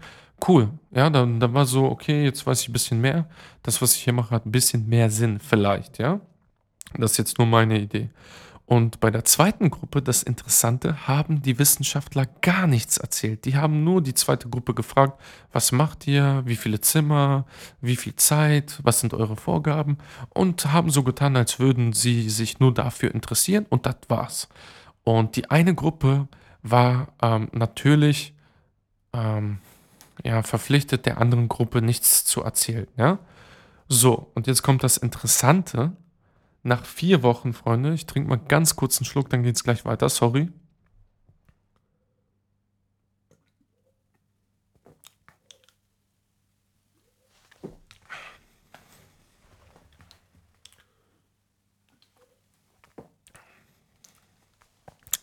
cool, 0.49 0.71
ja, 0.91 1.11
da, 1.11 1.25
da 1.27 1.53
war 1.55 1.67
so, 1.67 1.85
okay, 1.85 2.25
jetzt 2.25 2.47
weiß 2.47 2.63
ich 2.63 2.69
ein 2.69 2.73
bisschen 2.73 3.01
mehr, 3.01 3.29
das, 3.63 3.81
was 3.81 3.95
ich 3.95 4.03
hier 4.03 4.13
mache, 4.13 4.35
hat 4.35 4.47
ein 4.47 4.53
bisschen 4.53 4.89
mehr 4.89 5.11
Sinn, 5.11 5.39
vielleicht, 5.39 5.99
ja, 5.99 6.21
das 6.95 7.13
ist 7.13 7.19
jetzt 7.19 7.39
nur 7.39 7.47
meine 7.47 7.79
Idee. 7.79 8.11
Und 8.71 9.01
bei 9.01 9.11
der 9.11 9.25
zweiten 9.25 9.69
Gruppe, 9.69 10.01
das 10.01 10.23
Interessante, 10.23 11.09
haben 11.09 11.43
die 11.43 11.59
Wissenschaftler 11.59 12.27
gar 12.41 12.69
nichts 12.69 12.99
erzählt. 12.99 13.45
Die 13.45 13.57
haben 13.57 13.83
nur 13.83 14.01
die 14.01 14.15
zweite 14.15 14.49
Gruppe 14.49 14.75
gefragt, 14.75 15.21
was 15.51 15.73
macht 15.73 16.07
ihr, 16.07 16.43
wie 16.45 16.55
viele 16.55 16.81
Zimmer, 16.81 17.47
wie 17.81 17.97
viel 17.97 18.15
Zeit, 18.15 18.79
was 18.85 19.01
sind 19.01 19.13
eure 19.13 19.35
Vorgaben 19.35 19.99
und 20.29 20.73
haben 20.73 20.91
so 20.91 21.03
getan, 21.03 21.37
als 21.37 21.59
würden 21.59 21.93
sie 21.93 22.31
sich 22.31 22.61
nur 22.61 22.73
dafür 22.73 23.13
interessieren 23.13 23.67
und 23.69 23.87
das 23.87 23.97
war's. 24.07 24.49
Und 25.03 25.35
die 25.35 25.51
eine 25.51 25.75
Gruppe 25.75 26.29
war 26.63 27.09
ähm, 27.21 27.49
natürlich 27.51 28.35
ähm, 29.13 29.59
ja, 30.23 30.45
verpflichtet, 30.45 31.07
der 31.07 31.19
anderen 31.19 31.49
Gruppe 31.49 31.83
nichts 31.83 32.25
zu 32.25 32.45
erzählen. 32.45 32.87
Ja? 32.97 33.19
So, 33.89 34.31
und 34.37 34.47
jetzt 34.47 34.63
kommt 34.63 34.85
das 34.85 34.97
Interessante 34.97 35.91
nach 36.63 36.85
vier 36.85 37.23
Wochen, 37.23 37.53
Freunde, 37.53 37.95
ich 37.95 38.07
trinke 38.07 38.29
mal 38.29 38.37
ganz 38.37 38.77
kurz 38.77 38.99
einen 38.99 39.07
Schluck, 39.07 39.31
dann 39.31 39.43
geht 39.43 39.57
es 39.57 39.65
gleich 39.65 39.85
weiter, 39.85 40.09
sorry. 40.09 40.51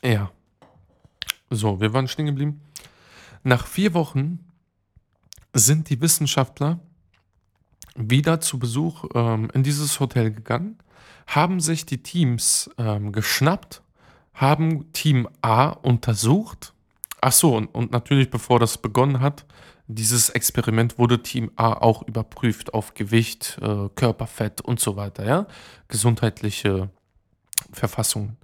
Ja. 0.02 0.32
So, 1.50 1.82
wir 1.82 1.94
waren 1.94 2.08
stehen 2.08 2.28
geblieben. 2.28 2.62
Nach 3.44 3.68
vier 3.68 3.94
Wochen 3.94 4.40
sind 5.54 5.90
die 5.90 6.00
Wissenschaftler 6.02 6.80
wieder 7.98 8.40
zu 8.40 8.60
Besuch 8.60 9.06
ähm, 9.14 9.50
in 9.54 9.64
dieses 9.64 10.00
Hotel 10.00 10.32
gegangen 10.32 10.78
haben 11.28 11.60
sich 11.60 11.86
die 11.86 12.02
Teams 12.02 12.70
ähm, 12.78 13.12
geschnappt, 13.12 13.82
haben 14.34 14.92
Team 14.94 15.28
A 15.42 15.70
untersucht. 15.70 16.74
Ach 17.22 17.34
so, 17.34 17.56
und, 17.56 17.68
und 17.68 17.92
natürlich, 17.92 18.30
bevor 18.30 18.60
das 18.60 18.78
begonnen 18.78 19.20
hat, 19.20 19.46
dieses 19.88 20.30
Experiment 20.30 20.98
wurde 20.98 21.22
Team 21.22 21.52
A 21.56 21.74
auch 21.74 22.02
überprüft 22.08 22.74
auf 22.74 22.94
Gewicht, 22.94 23.58
äh, 23.62 23.90
Körperfett 23.96 24.62
und 24.62 24.80
so 24.80 24.96
weiter, 24.96 25.26
ja, 25.26 25.48
gesundheitliche 25.88 26.90
Verfassungen. 27.72 28.38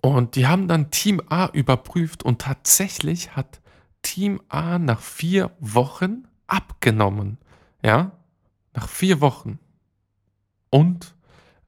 Und 0.00 0.36
die 0.36 0.46
haben 0.46 0.68
dann 0.68 0.90
Team 0.90 1.22
A 1.28 1.46
überprüft 1.52 2.22
und 2.22 2.40
tatsächlich 2.40 3.36
hat 3.36 3.60
Team 4.02 4.40
A 4.48 4.78
nach 4.78 5.00
vier 5.00 5.52
Wochen 5.60 6.24
abgenommen, 6.46 7.38
ja, 7.84 8.12
nach 8.74 8.88
vier 8.88 9.20
Wochen. 9.20 9.58
Und 10.70 11.14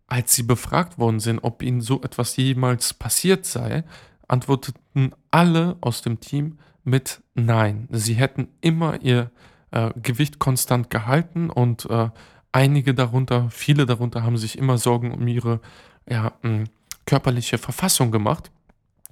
als 0.06 0.34
sie 0.34 0.42
befragt 0.42 0.98
worden 0.98 1.20
sind, 1.20 1.40
ob 1.40 1.62
ihnen 1.62 1.80
so 1.80 2.02
etwas 2.02 2.36
jemals 2.36 2.94
passiert 2.94 3.44
sei, 3.44 3.84
antworteten 4.28 5.12
alle 5.30 5.76
aus 5.80 6.02
dem 6.02 6.20
Team 6.20 6.58
mit 6.84 7.22
Nein. 7.34 7.88
Sie 7.90 8.14
hätten 8.14 8.48
immer 8.60 9.02
ihr 9.02 9.30
äh, 9.70 9.90
Gewicht 10.00 10.38
konstant 10.38 10.90
gehalten 10.90 11.50
und 11.50 11.86
äh, 11.90 12.10
einige 12.52 12.94
darunter, 12.94 13.50
viele 13.50 13.86
darunter 13.86 14.22
haben 14.22 14.36
sich 14.36 14.56
immer 14.58 14.78
Sorgen 14.78 15.12
um 15.12 15.26
ihre 15.26 15.60
ja, 16.08 16.32
mh, 16.42 16.64
körperliche 17.06 17.58
Verfassung 17.58 18.10
gemacht. 18.10 18.50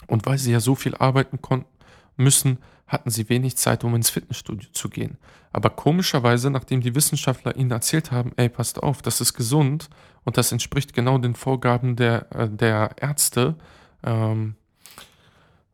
Und 0.06 0.26
weil 0.26 0.38
sie 0.38 0.52
ja 0.52 0.61
so 0.61 0.75
viel 0.75 0.94
arbeiten 0.94 1.40
konnten, 1.40 1.68
müssen, 2.16 2.58
hatten 2.92 3.08
sie 3.08 3.30
wenig 3.30 3.56
Zeit, 3.56 3.84
um 3.84 3.94
ins 3.94 4.11
Fitnessstudio 4.11 4.68
zu 4.72 4.90
gehen. 4.90 5.16
Aber 5.50 5.70
komischerweise, 5.70 6.50
nachdem 6.50 6.82
die 6.82 6.94
Wissenschaftler 6.94 7.56
ihnen 7.56 7.70
erzählt 7.70 8.12
haben, 8.12 8.32
ey, 8.37 8.50
passt 8.50 8.82
auf, 8.82 9.00
das 9.00 9.22
ist 9.22 9.32
gesund 9.32 9.88
und 10.25 10.37
das 10.37 10.52
entspricht 10.52 10.92
genau 10.92 11.16
den 11.16 11.34
Vorgaben 11.34 11.96
der, 11.96 12.30
äh, 12.32 12.50
der 12.50 12.96
Ärzte, 13.00 13.56
ähm, 14.04 14.56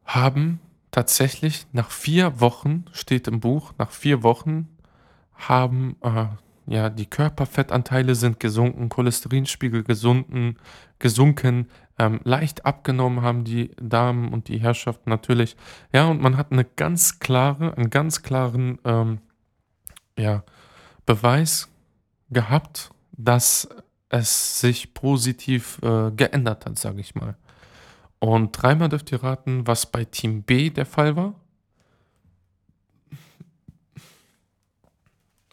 haben 0.04 0.60
tatsächlich 0.92 1.66
nach 1.72 1.90
vier 1.90 2.40
Wochen, 2.40 2.84
steht 2.92 3.26
im 3.26 3.40
Buch, 3.40 3.72
nach 3.78 3.90
vier 3.90 4.22
Wochen 4.22 4.68
haben 5.34 5.96
äh, 6.02 6.26
ja 6.66 6.88
die 6.88 7.06
Körperfettanteile 7.06 8.14
sind 8.14 8.38
gesunken, 8.38 8.88
Cholesterinspiegel 8.88 9.82
gesunken, 9.82 10.56
gesunken, 11.00 11.68
ähm, 11.98 12.20
leicht 12.24 12.64
abgenommen 12.64 13.22
haben 13.22 13.44
die 13.44 13.72
Damen 13.80 14.32
und 14.32 14.48
die 14.48 14.58
Herrschaften 14.58 15.10
natürlich. 15.10 15.56
Ja, 15.92 16.06
und 16.06 16.20
man 16.20 16.36
hat 16.36 16.52
eine 16.52 16.64
ganz 16.64 17.18
klare, 17.18 17.76
einen 17.76 17.90
ganz 17.90 18.22
klaren 18.22 18.78
ähm, 18.84 19.18
ja, 20.16 20.44
Beweis 21.06 21.68
gehabt, 22.30 22.90
dass 23.12 23.68
es 24.10 24.60
sich 24.60 24.94
positiv 24.94 25.78
äh, 25.82 26.10
geändert 26.12 26.66
hat, 26.66 26.78
sage 26.78 27.00
ich 27.00 27.14
mal. 27.14 27.36
Und 28.20 28.52
dreimal 28.52 28.88
dürft 28.88 29.12
ihr 29.12 29.22
raten, 29.22 29.66
was 29.66 29.86
bei 29.86 30.04
Team 30.04 30.42
B 30.42 30.70
der 30.70 30.86
Fall 30.86 31.16
war. 31.16 31.34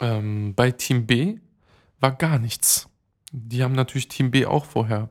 Ähm, 0.00 0.54
bei 0.54 0.70
Team 0.70 1.06
B 1.06 1.38
war 2.00 2.12
gar 2.12 2.38
nichts. 2.38 2.88
Die 3.32 3.62
haben 3.62 3.74
natürlich 3.74 4.08
Team 4.08 4.30
B 4.30 4.46
auch 4.46 4.64
vorher 4.64 5.10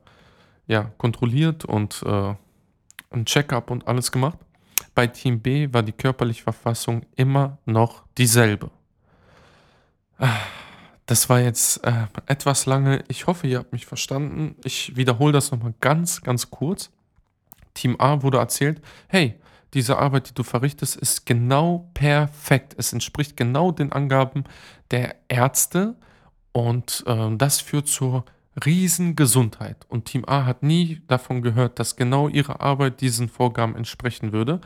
ja, 0.67 0.91
kontrolliert 0.98 1.65
und 1.65 2.03
äh, 2.05 2.34
ein 3.12 3.25
Check-up 3.25 3.72
und 3.72 3.88
alles 3.88 4.12
gemacht. 4.12 4.39
Bei 4.93 5.07
Team 5.07 5.41
B 5.41 5.72
war 5.72 5.84
die 5.84 5.91
körperliche 5.91 6.43
Verfassung 6.43 7.05
immer 7.15 7.57
noch 7.65 8.03
dieselbe. 8.17 8.72
Das 11.05 11.29
war 11.29 11.39
jetzt 11.39 11.84
äh, 11.86 12.07
etwas 12.25 12.65
lange. 12.65 13.03
Ich 13.07 13.27
hoffe, 13.27 13.48
ihr 13.48 13.60
habt 13.60 13.74
mich 13.74 13.86
verstanden. 13.86 14.55
Ich 14.63 14.95
wiederhole 14.95 15.34
das 15.34 15.51
nochmal 15.51 15.74
ganz, 15.81 16.22
ganz 16.22 16.50
kurz. 16.50 16.91
Team 17.74 17.95
A 18.00 18.24
wurde 18.24 18.38
erzählt, 18.38 18.81
hey, 19.07 19.36
diese 19.74 19.98
Arbeit, 19.98 20.29
die 20.29 20.34
du 20.34 20.43
verrichtest, 20.43 20.95
ist 20.95 21.25
genau 21.25 21.89
perfekt. 21.93 22.75
Es 22.77 22.93
entspricht 22.93 23.36
genau 23.36 23.72
den 23.72 23.91
Angaben 23.91 24.45
der 24.91 25.15
Ärzte 25.27 25.95
und 26.53 27.03
äh, 27.05 27.36
das 27.36 27.60
führt 27.60 27.88
zur 27.88 28.24
Riesengesundheit. 28.63 29.85
Und 29.89 30.05
Team 30.05 30.24
A 30.27 30.45
hat 30.45 30.63
nie 30.63 31.01
davon 31.07 31.41
gehört, 31.41 31.79
dass 31.79 31.95
genau 31.95 32.29
ihre 32.29 32.62
Arbeit 32.62 33.01
diesen 33.01 33.27
Vorgaben 33.27 33.75
entsprechen 33.75 34.31
würde. 34.31 34.62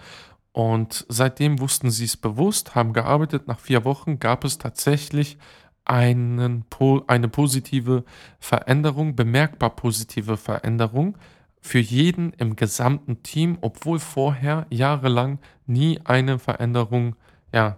Und 0.51 1.05
seitdem 1.09 1.59
wussten 1.59 1.89
sie 1.89 2.05
es 2.05 2.17
bewusst, 2.17 2.75
haben 2.75 2.93
gearbeitet. 2.93 3.47
Nach 3.47 3.59
vier 3.59 3.85
Wochen 3.85 4.19
gab 4.19 4.43
es 4.43 4.57
tatsächlich 4.57 5.37
einen, 5.85 6.65
eine 7.07 7.27
positive 7.29 8.03
Veränderung, 8.39 9.15
bemerkbar 9.15 9.71
positive 9.71 10.37
Veränderung 10.37 11.17
für 11.61 11.79
jeden 11.79 12.31
im 12.33 12.55
gesamten 12.55 13.23
Team, 13.23 13.57
obwohl 13.61 13.99
vorher 13.99 14.65
jahrelang 14.69 15.39
nie 15.65 15.99
eine 16.03 16.39
Veränderung 16.39 17.15
ja, 17.53 17.77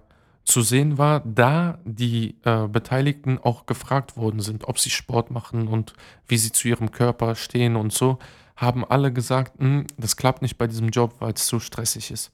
zu 0.52 0.62
sehen 0.62 0.98
war, 0.98 1.22
da 1.22 1.80
die 1.86 2.36
äh, 2.44 2.68
Beteiligten 2.68 3.40
auch 3.40 3.66
gefragt 3.66 4.18
worden 4.18 4.42
sind, 4.42 4.68
ob 4.68 4.80
sie 4.80 4.90
Sport 4.90 5.32
machen 5.32 5.68
und 5.70 5.94
wie 6.28 6.38
sie 6.38 6.52
zu 6.52 6.68
ihrem 6.68 6.92
Körper 6.92 7.36
stehen 7.36 7.78
und 7.78 7.94
so, 7.94 8.20
haben 8.58 8.84
alle 8.84 9.14
gesagt, 9.14 9.58
"Hm, 9.60 9.88
das 9.98 10.18
klappt 10.18 10.42
nicht 10.42 10.58
bei 10.58 10.68
diesem 10.68 10.90
Job, 10.90 11.16
weil 11.20 11.34
es 11.34 11.46
zu 11.46 11.60
stressig 11.62 12.12
ist. 12.12 12.32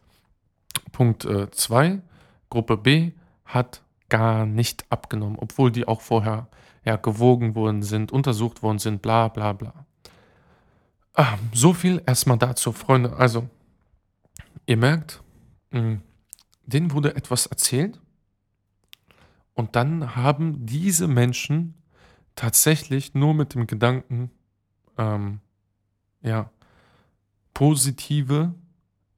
Punkt 0.92 1.28
2, 1.52 2.02
Gruppe 2.50 2.78
B 2.78 3.12
hat 3.46 3.84
gar 4.10 4.46
nicht 4.46 4.86
abgenommen, 4.90 5.38
obwohl 5.40 5.72
die 5.72 5.88
auch 5.88 6.02
vorher 6.02 6.48
ja, 6.86 6.96
gewogen 6.96 7.54
worden 7.56 7.84
sind, 7.84 8.12
untersucht 8.12 8.64
worden 8.64 8.80
sind, 8.80 9.02
bla 9.02 9.28
bla 9.28 9.54
bla. 9.54 9.86
Ah, 11.14 11.38
so 11.54 11.74
viel 11.74 12.02
erstmal 12.06 12.38
dazu, 12.38 12.72
Freunde. 12.72 13.16
Also, 13.16 13.48
ihr 14.66 14.78
merkt, 14.78 15.22
mh, 15.72 16.00
denen 16.66 16.92
wurde 16.92 17.16
etwas 17.16 17.46
erzählt 17.46 18.00
und 19.58 19.76
dann 19.76 20.16
haben 20.16 20.68
diese 20.68 21.08
Menschen 21.08 21.74
tatsächlich 22.36 23.16
nur 23.16 23.34
mit 23.34 23.56
dem 23.56 23.66
Gedanken, 23.66 24.30
ähm, 25.00 25.40
ja, 26.22 26.52
positive 27.56 28.54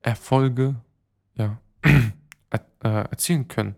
Erfolge 0.02 0.78
ja, 1.36 1.60
er, 2.50 2.62
äh, 2.86 3.10
erzielen 3.12 3.50
können. 3.50 3.76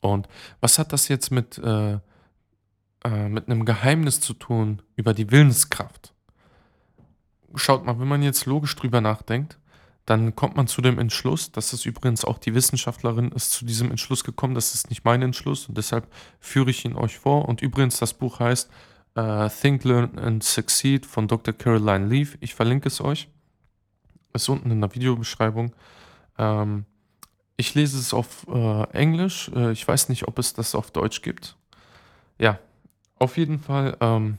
Und 0.00 0.28
was 0.60 0.78
hat 0.78 0.94
das 0.94 1.08
jetzt 1.08 1.30
mit, 1.30 1.58
äh, 1.58 1.98
äh, 3.04 3.28
mit 3.28 3.50
einem 3.50 3.66
Geheimnis 3.66 4.20
zu 4.22 4.32
tun 4.32 4.80
über 4.96 5.12
die 5.12 5.30
Willenskraft? 5.30 6.14
Schaut 7.54 7.84
mal, 7.84 8.00
wenn 8.00 8.08
man 8.08 8.22
jetzt 8.22 8.46
logisch 8.46 8.74
drüber 8.76 9.02
nachdenkt, 9.02 9.58
dann 10.06 10.36
kommt 10.36 10.56
man 10.56 10.68
zu 10.68 10.80
dem 10.80 11.00
Entschluss, 11.00 11.50
das 11.50 11.72
ist 11.72 11.84
übrigens 11.84 12.24
auch 12.24 12.38
die 12.38 12.54
Wissenschaftlerin 12.54 13.32
ist 13.32 13.50
zu 13.50 13.64
diesem 13.64 13.90
Entschluss 13.90 14.22
gekommen, 14.22 14.54
das 14.54 14.72
ist 14.72 14.88
nicht 14.88 15.04
mein 15.04 15.20
Entschluss 15.20 15.68
und 15.68 15.76
deshalb 15.76 16.06
führe 16.38 16.70
ich 16.70 16.84
ihn 16.84 16.94
euch 16.94 17.18
vor. 17.18 17.48
Und 17.48 17.60
übrigens, 17.60 17.98
das 17.98 18.14
Buch 18.14 18.38
heißt 18.38 18.70
äh, 19.16 19.50
Think, 19.50 19.82
Learn 19.82 20.16
and 20.18 20.44
Succeed 20.44 21.04
von 21.06 21.26
Dr. 21.26 21.52
Caroline 21.52 22.06
Leaf. 22.06 22.38
Ich 22.40 22.54
verlinke 22.54 22.86
es 22.88 23.00
euch. 23.00 23.28
Ist 24.32 24.48
unten 24.48 24.70
in 24.70 24.80
der 24.80 24.94
Videobeschreibung. 24.94 25.74
Ähm, 26.38 26.84
ich 27.56 27.74
lese 27.74 27.98
es 27.98 28.14
auf 28.14 28.46
äh, 28.48 28.82
Englisch. 28.92 29.50
Äh, 29.56 29.72
ich 29.72 29.86
weiß 29.88 30.08
nicht, 30.08 30.28
ob 30.28 30.38
es 30.38 30.52
das 30.52 30.74
auf 30.74 30.92
Deutsch 30.92 31.22
gibt. 31.22 31.56
Ja, 32.38 32.60
auf 33.18 33.38
jeden 33.38 33.58
Fall 33.58 33.96
ähm, 34.00 34.38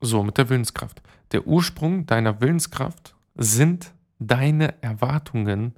so 0.00 0.22
mit 0.22 0.38
der 0.38 0.48
Willenskraft. 0.48 1.02
Der 1.32 1.46
Ursprung 1.46 2.06
deiner 2.06 2.40
Willenskraft 2.40 3.14
sind 3.34 3.92
deine 4.18 4.82
Erwartungen 4.82 5.74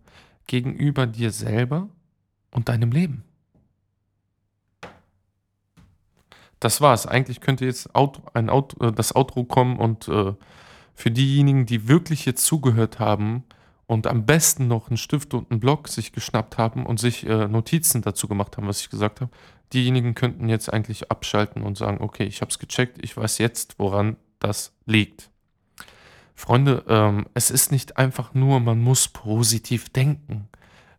gegenüber 0.47 1.07
dir 1.07 1.30
selber 1.30 1.88
und 2.52 2.68
deinem 2.68 2.90
Leben. 2.90 3.25
Das 6.61 6.80
war's. 6.80 7.07
Eigentlich 7.07 7.40
könnte 7.40 7.64
jetzt 7.64 7.95
ein 7.95 8.50
Auto, 8.50 8.85
äh, 8.85 8.92
das 8.92 9.14
Outro 9.14 9.45
kommen 9.45 9.78
und 9.78 10.09
äh, 10.09 10.35
für 10.95 11.11
diejenigen, 11.11 11.66
die 11.66 11.87
wirklich 11.87 12.26
jetzt 12.26 12.45
zugehört 12.45 12.99
haben, 12.99 13.45
und 13.88 14.07
am 14.07 14.26
besten 14.26 14.68
noch 14.68 14.88
einen 14.88 14.99
Stift 14.99 15.33
und 15.33 15.50
einen 15.50 15.61
Block 15.61 15.88
sich 15.88 16.12
geschnappt 16.12 16.59
haben 16.59 16.85
und 16.85 17.00
sich 17.00 17.26
äh, 17.26 17.49
Notizen 17.49 18.02
dazu 18.02 18.28
gemacht 18.28 18.57
haben, 18.57 18.68
was 18.68 18.83
ich 18.83 18.90
gesagt 18.90 19.23
habe, 19.23 19.30
diejenigen 19.73 20.14
könnten 20.14 20.49
jetzt 20.49 20.71
eigentlich 20.71 21.11
abschalten 21.11 21.62
und 21.62 21.78
sagen, 21.78 21.99
okay, 22.00 22.25
ich 22.25 22.42
habe 22.42 22.50
es 22.50 22.59
gecheckt, 22.59 22.99
ich 23.02 23.16
weiß 23.16 23.38
jetzt, 23.38 23.78
woran 23.78 24.16
das 24.40 24.75
liegt. 24.85 25.30
Freunde, 26.38 26.85
ähm, 26.88 27.26
es 27.35 27.50
ist 27.50 27.73
nicht 27.73 27.97
einfach 27.97 28.33
nur, 28.33 28.61
man 28.61 28.80
muss 28.80 29.09
positiv 29.09 29.88
denken. 29.88 30.49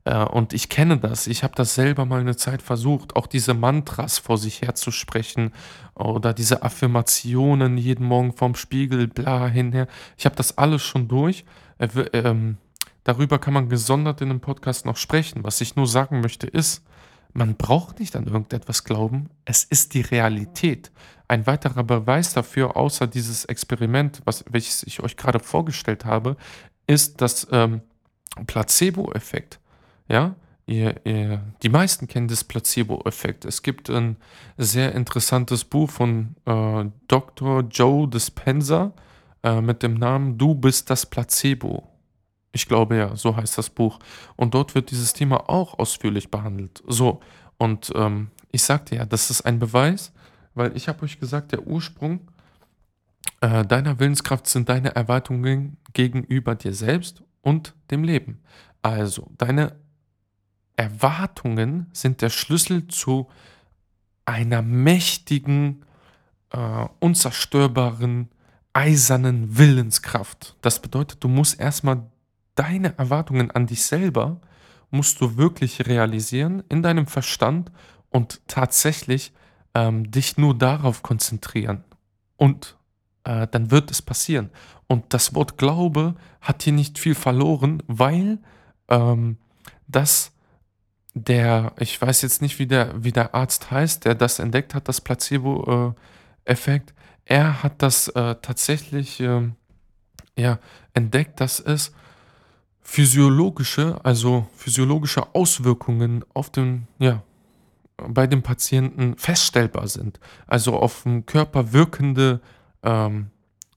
Äh, 0.03 0.25
und 0.25 0.51
ich 0.51 0.67
kenne 0.67 0.98
das, 0.98 1.27
ich 1.27 1.43
habe 1.43 1.55
das 1.55 1.75
selber 1.75 2.03
mal 2.03 2.19
eine 2.19 2.36
Zeit 2.36 2.62
versucht, 2.62 3.15
auch 3.15 3.25
diese 3.25 3.53
Mantras 3.53 4.19
vor 4.19 4.38
sich 4.38 4.62
herzusprechen 4.62 5.53
oder 5.96 6.34
diese 6.34 6.62
Affirmationen 6.62 7.77
jeden 7.77 8.05
Morgen 8.05 8.34
vorm 8.34 8.55
Spiegel, 8.55 9.08
bla, 9.08 9.48
hinher. 9.48 9.88
Ich 10.17 10.25
habe 10.25 10.36
das 10.36 10.58
alles 10.58 10.81
schon 10.81 11.08
durch. 11.08 11.46
Äh, 11.77 11.88
ähm, 12.12 12.58
Darüber 13.05 13.39
kann 13.39 13.53
man 13.53 13.69
gesondert 13.69 14.22
in 14.22 14.29
einem 14.29 14.41
Podcast 14.41 14.86
noch 14.86 14.98
sprechen. 14.98 15.43
Was 15.43 15.62
ich 15.62 15.75
nur 15.75 15.88
sagen 15.88 16.19
möchte 16.19 16.48
ist, 16.48 16.84
man 17.33 17.55
braucht 17.55 18.00
nicht 18.00 18.15
an 18.15 18.25
irgendetwas 18.25 18.83
glauben. 18.83 19.29
Es 19.45 19.63
ist 19.63 19.93
die 19.93 20.01
Realität. 20.01 20.91
Ein 21.27 21.45
weiterer 21.45 21.83
Beweis 21.83 22.33
dafür, 22.33 22.75
außer 22.75 23.05
dieses 23.05 23.45
Experiment, 23.45 24.21
was, 24.25 24.43
welches 24.50 24.84
ich 24.84 25.01
euch 25.01 25.15
gerade 25.15 25.39
vorgestellt 25.39 26.06
habe, 26.06 26.38
ist 26.88 27.21
das 27.21 27.47
ähm, 27.51 27.82
Placebo-Effekt. 28.47 29.60
Ja, 30.08 30.36
ihr, 30.65 30.95
ihr, 31.06 31.43
die 31.62 31.69
meisten 31.69 32.08
kennen 32.08 32.27
das 32.27 32.43
Placebo-Effekt. 32.43 33.45
Es 33.45 33.62
gibt 33.62 33.91
ein 33.91 34.17
sehr 34.58 34.95
interessantes 34.95 35.65
Buch 35.65 35.91
von 35.91 36.36
äh, 36.45 36.86
Dr. 37.08 37.62
Joe 37.69 38.08
Dispenza 38.08 38.93
äh, 39.43 39.62
mit 39.62 39.84
dem 39.84 39.93
Namen 39.93 40.39
Du 40.39 40.56
bist 40.56 40.89
das 40.89 41.06
Placebo. 41.06 41.88
Ich 42.51 42.67
glaube 42.67 42.97
ja, 42.97 43.15
so 43.15 43.35
heißt 43.35 43.57
das 43.57 43.69
Buch. 43.69 43.99
Und 44.35 44.53
dort 44.53 44.75
wird 44.75 44.91
dieses 44.91 45.13
Thema 45.13 45.49
auch 45.49 45.77
ausführlich 45.77 46.31
behandelt. 46.31 46.83
So, 46.88 47.21
und 47.57 47.91
ähm, 47.95 48.31
ich 48.51 48.63
sagte 48.63 48.95
ja, 48.95 49.05
das 49.05 49.29
ist 49.29 49.41
ein 49.41 49.59
Beweis, 49.59 50.12
weil 50.55 50.75
ich 50.75 50.88
habe 50.88 51.03
euch 51.03 51.19
gesagt, 51.19 51.51
der 51.51 51.67
Ursprung 51.67 52.21
äh, 53.41 53.65
deiner 53.65 53.99
Willenskraft 53.99 54.47
sind 54.47 54.69
deine 54.69 54.95
Erwartungen 54.95 55.77
gegenüber 55.93 56.55
dir 56.55 56.73
selbst 56.73 57.23
und 57.41 57.75
dem 57.91 58.03
Leben. 58.03 58.39
Also, 58.81 59.29
deine 59.38 59.75
Erwartungen 60.75 61.88
sind 61.93 62.21
der 62.21 62.29
Schlüssel 62.29 62.88
zu 62.88 63.27
einer 64.25 64.62
mächtigen, 64.62 65.85
äh, 66.51 66.85
unzerstörbaren, 66.99 68.29
eisernen 68.73 69.57
Willenskraft. 69.57 70.55
Das 70.62 70.81
bedeutet, 70.81 71.23
du 71.23 71.27
musst 71.27 71.59
erstmal 71.59 72.09
deine 72.60 72.98
Erwartungen 72.98 73.52
an 73.52 73.67
dich 73.67 73.84
selber 73.86 74.41
musst 74.91 75.22
du 75.22 75.38
wirklich 75.38 75.88
realisieren 75.88 76.62
in 76.67 76.84
deinem 76.84 77.08
Verstand 77.08 77.72
und 78.10 78.41
tatsächlich 78.48 79.32
ähm, 79.74 80.12
dich 80.12 80.38
nur 80.38 80.58
darauf 80.58 81.02
konzentrieren. 81.02 81.86
Und 82.36 82.78
äh, 83.24 83.48
dann 83.48 83.72
wird 83.72 83.91
es 83.91 84.02
passieren. 84.02 84.50
Und 84.88 85.13
das 85.13 85.36
Wort 85.36 85.58
Glaube 85.58 86.15
hat 86.41 86.63
hier 86.63 86.74
nicht 86.74 87.00
viel 87.00 87.15
verloren, 87.15 87.82
weil 87.88 88.39
ähm, 88.89 89.38
das 89.88 90.34
der, 91.13 91.74
ich 91.80 92.00
weiß 92.00 92.22
jetzt 92.22 92.41
nicht, 92.41 92.60
wie 92.60 92.67
der, 92.67 93.04
wie 93.04 93.12
der 93.12 93.34
Arzt 93.34 93.72
heißt, 93.72 94.06
der 94.06 94.15
das 94.15 94.39
entdeckt 94.39 94.76
hat, 94.76 94.88
das 94.88 95.02
Placebo-Effekt, 95.02 96.93
er 97.26 97.63
hat 97.63 97.82
das 97.82 98.10
äh, 98.10 98.36
tatsächlich 98.41 99.19
äh, 99.19 99.50
ja, 100.38 100.60
entdeckt, 100.93 101.41
dass 101.41 101.60
es 101.60 101.93
physiologische, 102.81 103.99
also 104.03 104.47
physiologische 104.55 105.35
Auswirkungen 105.35 106.25
auf 106.33 106.49
den, 106.49 106.87
ja, 106.97 107.23
bei 107.97 108.27
dem 108.27 108.41
Patienten 108.41 109.17
feststellbar 109.17 109.87
sind. 109.87 110.19
Also 110.47 110.77
auf 110.77 111.03
den 111.03 111.25
Körper 111.25 111.73
wirkende 111.73 112.41
ähm, 112.83 113.27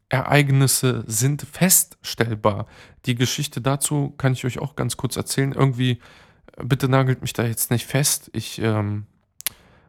Ereignisse 0.08 1.04
sind 1.06 1.42
feststellbar. 1.42 2.66
Die 3.06 3.14
Geschichte 3.14 3.60
dazu 3.60 4.14
kann 4.18 4.34
ich 4.34 4.44
euch 4.44 4.58
auch 4.58 4.76
ganz 4.76 4.96
kurz 4.96 5.16
erzählen. 5.16 5.52
Irgendwie, 5.52 5.98
bitte 6.62 6.88
nagelt 6.88 7.22
mich 7.22 7.32
da 7.32 7.44
jetzt 7.44 7.70
nicht 7.70 7.86
fest. 7.86 8.30
Ich 8.32 8.60
ähm, 8.60 9.06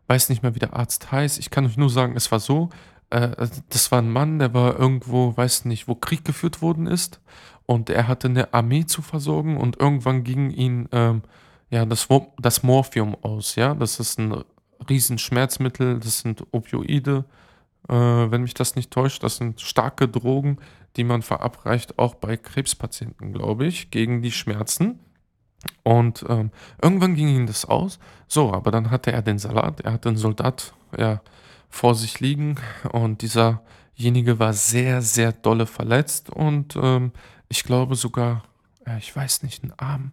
weiß 0.07 0.29
nicht 0.29 0.41
mehr, 0.41 0.55
wie 0.55 0.59
der 0.59 0.75
Arzt 0.75 1.11
heißt. 1.11 1.39
Ich 1.39 1.49
kann 1.49 1.65
euch 1.65 1.77
nur 1.77 1.89
sagen, 1.89 2.15
es 2.15 2.31
war 2.31 2.39
so. 2.39 2.69
Äh, 3.09 3.47
das 3.69 3.91
war 3.91 4.01
ein 4.01 4.11
Mann, 4.11 4.39
der 4.39 4.53
war 4.53 4.79
irgendwo, 4.79 5.35
weiß 5.35 5.65
nicht, 5.65 5.87
wo 5.87 5.95
Krieg 5.95 6.25
geführt 6.25 6.61
worden 6.61 6.87
ist 6.87 7.19
und 7.65 7.89
er 7.89 8.07
hatte 8.07 8.27
eine 8.27 8.53
Armee 8.53 8.85
zu 8.85 9.01
versorgen 9.01 9.57
und 9.57 9.79
irgendwann 9.79 10.23
ging 10.23 10.51
ihm 10.51 10.87
ähm, 10.91 11.23
ja, 11.69 11.85
das, 11.85 12.07
das 12.39 12.61
Morphium 12.63 13.15
aus, 13.23 13.55
ja, 13.55 13.73
das 13.73 13.99
ist 13.99 14.19
ein 14.19 14.43
Riesenschmerzmittel, 14.87 15.99
das 15.99 16.19
sind 16.19 16.45
Opioide, 16.51 17.25
äh, 17.89 17.93
wenn 17.93 18.43
mich 18.43 18.53
das 18.53 18.75
nicht 18.75 18.91
täuscht, 18.91 19.23
das 19.23 19.37
sind 19.37 19.59
starke 19.59 20.07
Drogen, 20.07 20.57
die 20.95 21.03
man 21.03 21.21
verabreicht, 21.21 21.97
auch 21.97 22.15
bei 22.15 22.37
Krebspatienten, 22.37 23.33
glaube 23.33 23.65
ich, 23.65 23.89
gegen 23.89 24.21
die 24.21 24.31
Schmerzen. 24.31 24.99
Und 25.81 26.25
ähm, 26.29 26.51
irgendwann 26.81 27.15
ging 27.15 27.29
ihm 27.29 27.47
das 27.47 27.65
aus. 27.65 27.97
So, 28.27 28.53
aber 28.53 28.69
dann 28.69 28.91
hatte 28.91 29.11
er 29.11 29.21
den 29.21 29.39
Salat, 29.39 29.81
er 29.81 29.93
hatte 29.93 30.09
einen 30.09 30.17
Soldat 30.17 30.73
ja, 30.97 31.21
vor 31.69 31.95
sich 31.95 32.19
liegen 32.19 32.57
und 32.91 33.21
dieserjenige 33.21 34.39
war 34.39 34.53
sehr, 34.53 35.01
sehr 35.01 35.31
dolle 35.31 35.65
verletzt 35.65 36.29
und 36.29 36.77
ähm, 36.79 37.13
ich 37.53 37.63
glaube 37.63 37.95
sogar, 37.95 38.41
äh, 38.87 38.97
ich 38.97 39.15
weiß 39.15 39.43
nicht, 39.43 39.63
ein 39.63 39.73
Arm 39.77 40.11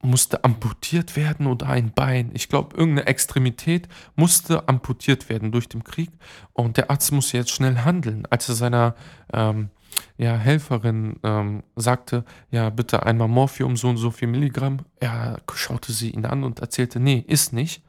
musste 0.00 0.44
amputiert 0.44 1.16
werden 1.16 1.48
oder 1.48 1.66
ein 1.68 1.92
Bein. 1.92 2.30
Ich 2.34 2.48
glaube, 2.48 2.76
irgendeine 2.76 3.08
Extremität 3.08 3.88
musste 4.14 4.68
amputiert 4.68 5.28
werden 5.28 5.50
durch 5.50 5.68
den 5.68 5.82
Krieg. 5.82 6.10
Und 6.52 6.76
der 6.76 6.88
Arzt 6.88 7.10
muss 7.10 7.32
jetzt 7.32 7.50
schnell 7.50 7.78
handeln. 7.78 8.26
Als 8.30 8.48
er 8.48 8.54
seiner 8.54 8.94
ähm, 9.32 9.70
ja, 10.18 10.36
Helferin 10.36 11.18
ähm, 11.24 11.64
sagte, 11.74 12.24
ja, 12.52 12.70
bitte 12.70 13.04
einmal 13.04 13.28
Morphium, 13.28 13.76
so 13.76 13.88
und 13.88 13.96
so 13.96 14.12
viel 14.12 14.28
Milligramm. 14.28 14.78
Er 15.00 15.42
schaute 15.52 15.92
sie 15.92 16.10
ihn 16.10 16.24
an 16.24 16.44
und 16.44 16.60
erzählte, 16.60 17.00
nee, 17.00 17.24
ist 17.26 17.52
nicht. 17.52 17.82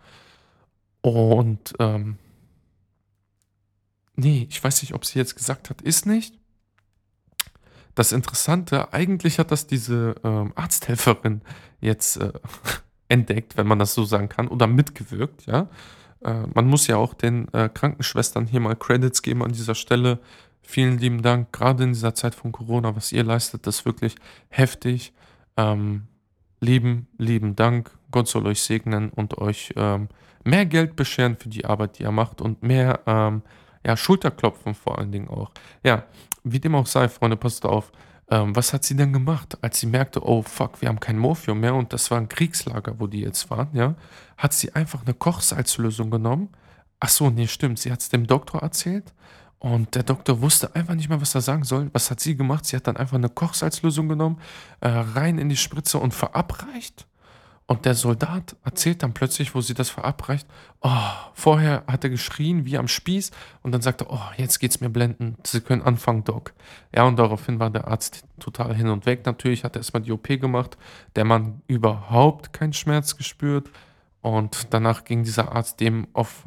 Und, 1.01 1.75
ähm, 1.79 2.17
nee, 4.15 4.47
ich 4.49 4.61
weiß 4.61 4.81
nicht, 4.81 4.95
ob 4.95 5.05
sie 5.05 5.19
jetzt 5.19 5.35
gesagt 5.35 5.69
hat, 5.69 5.81
ist 5.83 6.07
nicht. 6.07 6.40
Das 7.95 8.11
Interessante, 8.11 8.93
eigentlich 8.93 9.39
hat 9.39 9.51
das 9.51 9.67
diese 9.67 10.15
ähm, 10.23 10.53
Arzthelferin 10.55 11.41
jetzt 11.79 12.17
äh, 12.17 12.31
entdeckt, 13.09 13.57
wenn 13.57 13.67
man 13.67 13.79
das 13.79 13.93
so 13.93 14.05
sagen 14.05 14.29
kann, 14.29 14.47
oder 14.47 14.67
mitgewirkt, 14.67 15.45
ja. 15.45 15.67
Äh, 16.23 16.43
man 16.53 16.67
muss 16.67 16.87
ja 16.87 16.97
auch 16.97 17.13
den 17.13 17.51
äh, 17.53 17.69
Krankenschwestern 17.69 18.45
hier 18.45 18.59
mal 18.59 18.75
Credits 18.75 19.21
geben 19.21 19.43
an 19.43 19.51
dieser 19.51 19.75
Stelle. 19.75 20.19
Vielen 20.61 20.99
lieben 20.99 21.21
Dank, 21.21 21.51
gerade 21.51 21.83
in 21.83 21.93
dieser 21.93 22.15
Zeit 22.15 22.35
von 22.35 22.51
Corona, 22.51 22.95
was 22.95 23.11
ihr 23.11 23.23
leistet, 23.23 23.67
ist 23.67 23.85
wirklich 23.85 24.15
heftig. 24.49 25.13
Ähm, 25.57 26.03
lieben, 26.61 27.07
lieben 27.17 27.55
Dank. 27.55 27.91
Gott 28.11 28.27
soll 28.27 28.45
euch 28.45 28.61
segnen 28.61 29.09
und 29.09 29.37
euch 29.37 29.73
ähm, 29.75 30.07
mehr 30.43 30.65
Geld 30.65 30.95
bescheren 30.95 31.35
für 31.35 31.49
die 31.49 31.65
Arbeit, 31.65 31.99
die 31.99 32.03
ihr 32.03 32.11
macht 32.11 32.41
und 32.41 32.63
mehr 32.63 33.01
ähm, 33.05 33.41
ja, 33.85 33.97
Schulterklopfen 33.97 34.75
vor 34.75 34.99
allen 34.99 35.11
Dingen 35.11 35.27
auch. 35.27 35.51
Ja, 35.83 36.03
wie 36.43 36.59
dem 36.59 36.75
auch 36.75 36.87
sei, 36.87 37.09
Freunde, 37.09 37.37
passt 37.37 37.65
auf. 37.65 37.91
Ähm, 38.29 38.55
was 38.55 38.73
hat 38.73 38.85
sie 38.85 38.95
denn 38.95 39.11
gemacht, 39.13 39.57
als 39.61 39.79
sie 39.79 39.87
merkte, 39.87 40.25
oh 40.25 40.41
fuck, 40.41 40.81
wir 40.81 40.89
haben 40.89 40.99
kein 40.99 41.17
Morphium 41.17 41.59
mehr 41.59 41.75
und 41.75 41.91
das 41.91 42.09
war 42.11 42.17
ein 42.17 42.29
Kriegslager, 42.29 42.99
wo 42.99 43.07
die 43.07 43.21
jetzt 43.21 43.49
waren, 43.49 43.69
ja? 43.73 43.95
Hat 44.37 44.53
sie 44.53 44.73
einfach 44.73 45.01
eine 45.03 45.13
Kochsalzlösung 45.13 46.09
genommen. 46.09 46.49
Ach 46.99 47.09
so, 47.09 47.29
nee, 47.29 47.47
stimmt. 47.47 47.79
Sie 47.79 47.91
hat 47.91 47.99
es 47.99 48.09
dem 48.09 48.27
Doktor 48.27 48.61
erzählt 48.61 49.13
und 49.59 49.95
der 49.95 50.03
Doktor 50.03 50.41
wusste 50.41 50.75
einfach 50.75 50.95
nicht 50.95 51.09
mehr, 51.09 51.21
was 51.21 51.35
er 51.35 51.41
sagen 51.41 51.63
soll. 51.63 51.89
Was 51.93 52.09
hat 52.09 52.19
sie 52.19 52.35
gemacht? 52.37 52.65
Sie 52.65 52.75
hat 52.75 52.87
dann 52.87 52.97
einfach 52.97 53.17
eine 53.17 53.29
Kochsalzlösung 53.29 54.07
genommen, 54.09 54.39
äh, 54.79 54.87
rein 54.87 55.37
in 55.37 55.49
die 55.49 55.57
Spritze 55.57 55.99
und 55.99 56.13
verabreicht. 56.13 57.05
Und 57.67 57.85
der 57.85 57.95
Soldat 57.95 58.57
erzählt 58.65 59.01
dann 59.01 59.13
plötzlich, 59.13 59.55
wo 59.55 59.61
sie 59.61 59.73
das 59.73 59.89
verabreicht, 59.89 60.45
oh, 60.81 60.89
vorher 61.33 61.83
hat 61.87 62.03
er 62.03 62.09
geschrien 62.09 62.65
wie 62.65 62.77
am 62.77 62.89
Spieß 62.89 63.31
und 63.63 63.71
dann 63.71 63.81
sagt 63.81 64.01
er, 64.01 64.11
oh, 64.11 64.19
jetzt 64.35 64.59
geht's 64.59 64.81
mir 64.81 64.89
blendend, 64.89 65.47
Sie 65.47 65.61
können 65.61 65.81
anfangen, 65.81 66.25
Doc. 66.25 66.53
Ja, 66.93 67.03
und 67.03 67.17
daraufhin 67.17 67.59
war 67.59 67.69
der 67.69 67.87
Arzt 67.87 68.25
total 68.39 68.75
hin 68.75 68.89
und 68.89 69.05
weg. 69.05 69.25
Natürlich 69.25 69.63
hat 69.63 69.75
er 69.75 69.79
erstmal 69.79 70.03
die 70.03 70.11
OP 70.11 70.27
gemacht, 70.27 70.77
der 71.15 71.23
Mann 71.23 71.61
überhaupt 71.67 72.51
keinen 72.51 72.73
Schmerz 72.73 73.15
gespürt. 73.15 73.69
Und 74.21 74.73
danach 74.73 75.03
ging 75.03 75.23
dieser 75.23 75.51
Arzt 75.53 75.79
dem 75.79 76.07
auf, 76.13 76.43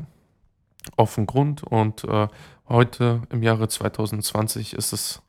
auf 0.96 1.14
den 1.14 1.26
Grund. 1.26 1.62
Und 1.62 2.04
äh, 2.04 2.28
heute 2.68 3.22
im 3.30 3.42
Jahre 3.42 3.68
2020 3.68 4.74
ist 4.74 4.92
es 4.92 5.22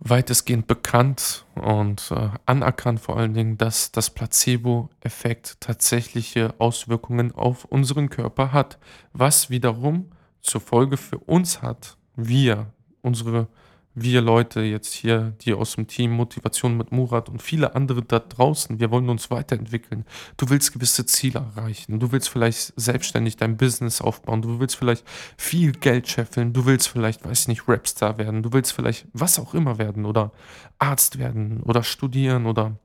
weitestgehend 0.00 0.66
bekannt 0.66 1.46
und 1.54 2.10
äh, 2.10 2.28
anerkannt 2.46 3.00
vor 3.00 3.16
allen 3.16 3.34
Dingen, 3.34 3.58
dass 3.58 3.90
das 3.92 4.10
Placebo-Effekt 4.10 5.60
tatsächliche 5.60 6.54
Auswirkungen 6.58 7.32
auf 7.32 7.64
unseren 7.64 8.10
Körper 8.10 8.52
hat, 8.52 8.78
was 9.12 9.50
wiederum 9.50 10.10
zur 10.42 10.60
Folge 10.60 10.96
für 10.96 11.18
uns 11.18 11.62
hat, 11.62 11.96
wir, 12.16 12.72
unsere 13.02 13.48
wir 13.94 14.20
Leute 14.20 14.60
jetzt 14.60 14.92
hier, 14.92 15.34
die 15.40 15.54
aus 15.54 15.76
dem 15.76 15.86
Team 15.86 16.10
Motivation 16.12 16.76
mit 16.76 16.90
Murat 16.90 17.28
und 17.28 17.42
viele 17.42 17.74
andere 17.74 18.02
da 18.02 18.18
draußen, 18.18 18.80
wir 18.80 18.90
wollen 18.90 19.08
uns 19.08 19.30
weiterentwickeln. 19.30 20.04
Du 20.36 20.50
willst 20.50 20.72
gewisse 20.72 21.06
Ziele 21.06 21.40
erreichen. 21.40 22.00
Du 22.00 22.10
willst 22.10 22.28
vielleicht 22.28 22.72
selbstständig 22.76 23.36
dein 23.36 23.56
Business 23.56 24.00
aufbauen. 24.00 24.42
Du 24.42 24.58
willst 24.58 24.76
vielleicht 24.76 25.04
viel 25.36 25.72
Geld 25.72 26.08
scheffeln. 26.08 26.52
Du 26.52 26.66
willst 26.66 26.88
vielleicht, 26.88 27.24
weiß 27.24 27.42
ich 27.42 27.48
nicht, 27.48 27.68
Rapstar 27.68 28.18
werden. 28.18 28.42
Du 28.42 28.52
willst 28.52 28.72
vielleicht 28.72 29.06
was 29.12 29.38
auch 29.38 29.54
immer 29.54 29.78
werden 29.78 30.04
oder 30.04 30.32
Arzt 30.78 31.18
werden 31.18 31.62
oder 31.62 31.82
studieren 31.84 32.46
oder 32.46 32.76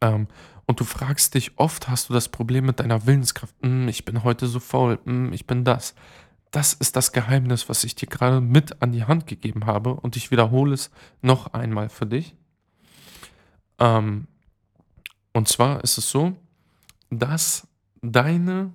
ähm, 0.00 0.28
und 0.66 0.78
du 0.78 0.84
fragst 0.84 1.34
dich, 1.34 1.58
oft 1.58 1.88
hast 1.88 2.08
du 2.08 2.12
das 2.12 2.28
Problem 2.28 2.64
mit 2.64 2.78
deiner 2.78 3.04
Willenskraft. 3.04 3.52
Hm, 3.60 3.88
ich 3.88 4.04
bin 4.04 4.22
heute 4.22 4.46
so 4.46 4.60
faul. 4.60 5.00
Hm, 5.04 5.32
ich 5.32 5.44
bin 5.44 5.64
das. 5.64 5.96
Das 6.50 6.72
ist 6.72 6.96
das 6.96 7.12
Geheimnis, 7.12 7.68
was 7.68 7.84
ich 7.84 7.94
dir 7.94 8.08
gerade 8.08 8.40
mit 8.40 8.82
an 8.82 8.92
die 8.92 9.04
Hand 9.04 9.26
gegeben 9.26 9.66
habe 9.66 9.94
und 9.94 10.16
ich 10.16 10.30
wiederhole 10.30 10.74
es 10.74 10.90
noch 11.22 11.52
einmal 11.52 11.88
für 11.88 12.06
dich. 12.06 12.34
Ähm, 13.78 14.26
und 15.32 15.48
zwar 15.48 15.82
ist 15.84 15.96
es 15.96 16.10
so, 16.10 16.36
dass 17.10 17.66
deine, 18.02 18.72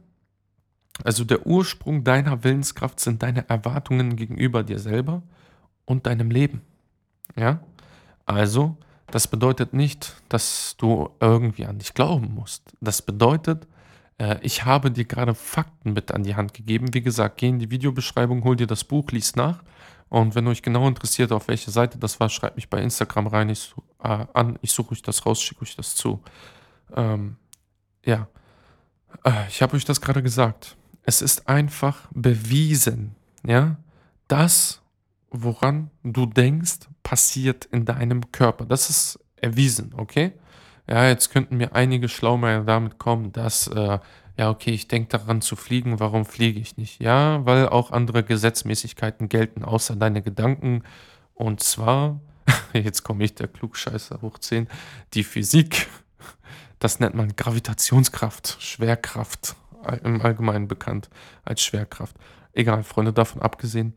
also 1.04 1.24
der 1.24 1.46
Ursprung 1.46 2.04
deiner 2.04 2.44
Willenskraft 2.44 3.00
sind 3.00 3.24
deine 3.24 3.50
Erwartungen 3.50 4.16
gegenüber 4.16 4.64
dir 4.64 4.80
selber 4.80 5.22
und 5.86 6.06
deinem 6.06 6.32
Leben. 6.32 6.62
Ja? 7.36 7.60
Also, 8.26 8.78
das 9.08 9.28
bedeutet 9.28 9.74
nicht, 9.74 10.16
dass 10.30 10.76
du 10.78 11.10
irgendwie 11.20 11.66
an 11.66 11.78
dich 11.78 11.94
glauben 11.94 12.34
musst. 12.34 12.74
Das 12.82 13.02
bedeutet, 13.02 13.68
äh, 14.18 14.38
ich 14.42 14.66
habe 14.66 14.92
dir 14.92 15.06
gerade 15.06 15.36
Fakten 15.36 15.94
mit 15.94 16.12
an 16.12 16.24
die 16.24 16.36
Hand 16.36 16.54
gegeben. 16.54 16.94
Wie 16.94 17.02
gesagt, 17.02 17.38
geh 17.38 17.50
in 17.50 17.60
die 17.60 17.72
Videobeschreibung, 17.72 18.44
hol 18.44 18.56
dir 18.56 18.68
das 18.68 18.84
Buch, 18.84 19.12
lies 19.12 19.36
nach. 19.36 19.64
Und 20.10 20.36
wenn 20.36 20.48
euch 20.48 20.62
genau 20.62 20.88
interessiert, 20.88 21.32
auf 21.32 21.48
welche 21.48 21.72
Seite 21.72 21.98
das 21.98 22.20
war, 22.20 22.30
schreibt 22.30 22.56
mich 22.56 22.70
bei 22.70 22.82
Instagram 22.82 23.28
rein 23.28 23.50
ich, 23.50 23.74
äh, 24.04 24.26
an. 24.34 24.60
Ich 24.62 24.72
suche 24.72 24.92
euch 24.92 25.02
das 25.02 25.26
raus, 25.26 25.42
schicke 25.42 25.64
euch 25.64 25.76
das 25.76 25.96
zu. 25.96 26.22
Ähm, 26.96 27.38
ja, 28.06 28.28
äh, 29.24 29.48
ich 29.50 29.62
habe 29.62 29.76
euch 29.76 29.86
das 29.86 30.02
gerade 30.02 30.22
gesagt. 30.22 30.78
Es 31.04 31.22
ist 31.22 31.48
einfach 31.48 32.08
bewiesen, 32.12 33.16
ja, 33.46 33.78
das, 34.28 34.82
woran 35.30 35.92
du 36.04 36.26
denkst, 36.26 36.88
passiert 37.04 37.66
in 37.66 37.86
deinem 37.86 38.32
Körper. 38.32 38.66
Das 38.66 38.90
ist 38.90 39.20
erwiesen, 39.36 39.94
okay? 39.98 40.34
Ja, 40.88 41.08
jetzt 41.08 41.32
könnten 41.32 41.58
mir 41.58 41.74
einige 41.74 42.10
Schlaumeier 42.10 42.64
damit 42.64 43.00
kommen, 43.00 43.32
dass, 43.32 43.68
äh, 43.68 44.00
ja, 44.38 44.50
okay, 44.50 44.72
ich 44.72 44.88
denke 44.88 45.10
daran 45.10 45.42
zu 45.42 45.56
fliegen, 45.56 46.00
warum 46.00 46.26
fliege 46.26 46.60
ich 46.60 46.78
nicht? 46.78 47.02
Ja, 47.02 47.46
weil 47.46 47.70
auch 47.70 47.92
andere 47.92 48.24
Gesetzmäßigkeiten 48.24 49.30
gelten, 49.30 49.64
außer 49.64 49.96
deine 49.96 50.22
Gedanken. 50.22 50.84
Und 51.34 51.62
zwar, 51.62 52.20
jetzt 52.74 53.04
komme 53.04 53.24
ich 53.24 53.34
der 53.36 53.48
Klugscheißer 53.48 54.22
hoch 54.22 54.38
10, 54.38 54.68
die 55.14 55.24
Physik. 55.24 55.88
Das 56.80 57.00
nennt 57.00 57.16
man 57.16 57.36
Gravitationskraft, 57.36 58.58
Schwerkraft, 58.60 59.56
im 60.04 60.22
Allgemeinen 60.22 60.68
bekannt 60.68 61.10
als 61.44 61.62
Schwerkraft. 61.62 62.16
Egal, 62.54 62.84
Freunde, 62.84 63.14
davon 63.14 63.42
abgesehen. 63.42 63.94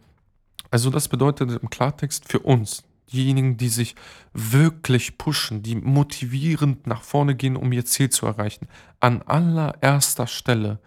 Also 0.71 0.91
das 0.91 1.09
bedeutet 1.09 1.51
im 1.63 1.71
Klartext 1.71 2.31
für 2.31 2.41
uns, 2.41 2.85
diejenigen, 3.13 3.57
die 3.57 3.69
sich 3.69 3.95
wirklich 4.33 5.19
pushen, 5.19 5.63
die 5.63 5.77
motivierend 5.77 6.87
nach 6.87 7.03
vorne 7.03 7.35
gehen, 7.35 7.57
um 7.57 7.73
ihr 7.73 7.85
Ziel 7.85 8.11
zu 8.11 8.27
erreichen, 8.27 8.69
an 9.01 9.23
allererster 9.23 10.27
Stelle, 10.27 10.79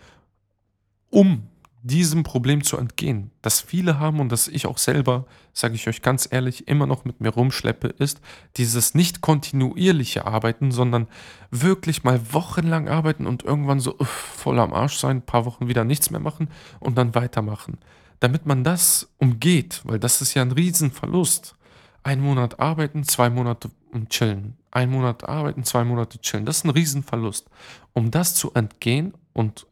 um 1.09 1.47
diesem 1.83 2.23
Problem 2.23 2.63
zu 2.63 2.77
entgehen, 2.77 3.31
das 3.41 3.59
viele 3.59 3.97
haben 3.97 4.19
und 4.19 4.31
das 4.31 4.47
ich 4.47 4.67
auch 4.67 4.77
selber, 4.77 5.25
sage 5.51 5.73
ich 5.73 5.87
euch 5.87 6.03
ganz 6.03 6.27
ehrlich, 6.29 6.67
immer 6.67 6.85
noch 6.85 7.05
mit 7.05 7.21
mir 7.21 7.29
rumschleppe, 7.29 7.87
ist 7.87 8.21
dieses 8.57 8.93
nicht 8.93 9.21
kontinuierliche 9.21 10.27
Arbeiten, 10.27 10.71
sondern 10.71 11.07
wirklich 11.49 12.03
mal 12.03 12.21
wochenlang 12.33 12.87
arbeiten 12.87 13.25
und 13.25 13.43
irgendwann 13.43 13.79
so 13.79 13.97
uff, 13.97 14.09
voll 14.09 14.59
am 14.59 14.73
Arsch 14.73 14.97
sein, 14.97 15.17
ein 15.17 15.25
paar 15.25 15.45
Wochen 15.45 15.67
wieder 15.67 15.83
nichts 15.83 16.11
mehr 16.11 16.19
machen 16.19 16.49
und 16.79 16.97
dann 16.97 17.15
weitermachen. 17.15 17.79
Damit 18.19 18.45
man 18.45 18.63
das 18.63 19.09
umgeht, 19.17 19.81
weil 19.83 19.97
das 19.97 20.21
ist 20.21 20.35
ja 20.35 20.43
ein 20.43 20.51
Riesenverlust 20.51 21.55
ein 22.03 22.19
Monat 22.21 22.59
arbeiten, 22.59 23.03
zwei 23.03 23.29
Monate 23.29 23.69
chillen. 24.09 24.57
Ein 24.71 24.89
Monat 24.89 25.27
arbeiten, 25.27 25.63
zwei 25.63 25.83
Monate 25.83 26.19
chillen. 26.19 26.45
Das 26.45 26.57
ist 26.57 26.65
ein 26.65 26.71
Riesenverlust. 26.71 27.49
Um 27.93 28.11
das 28.11 28.35
zu 28.35 28.53
entgehen 28.53 29.13
und 29.33 29.67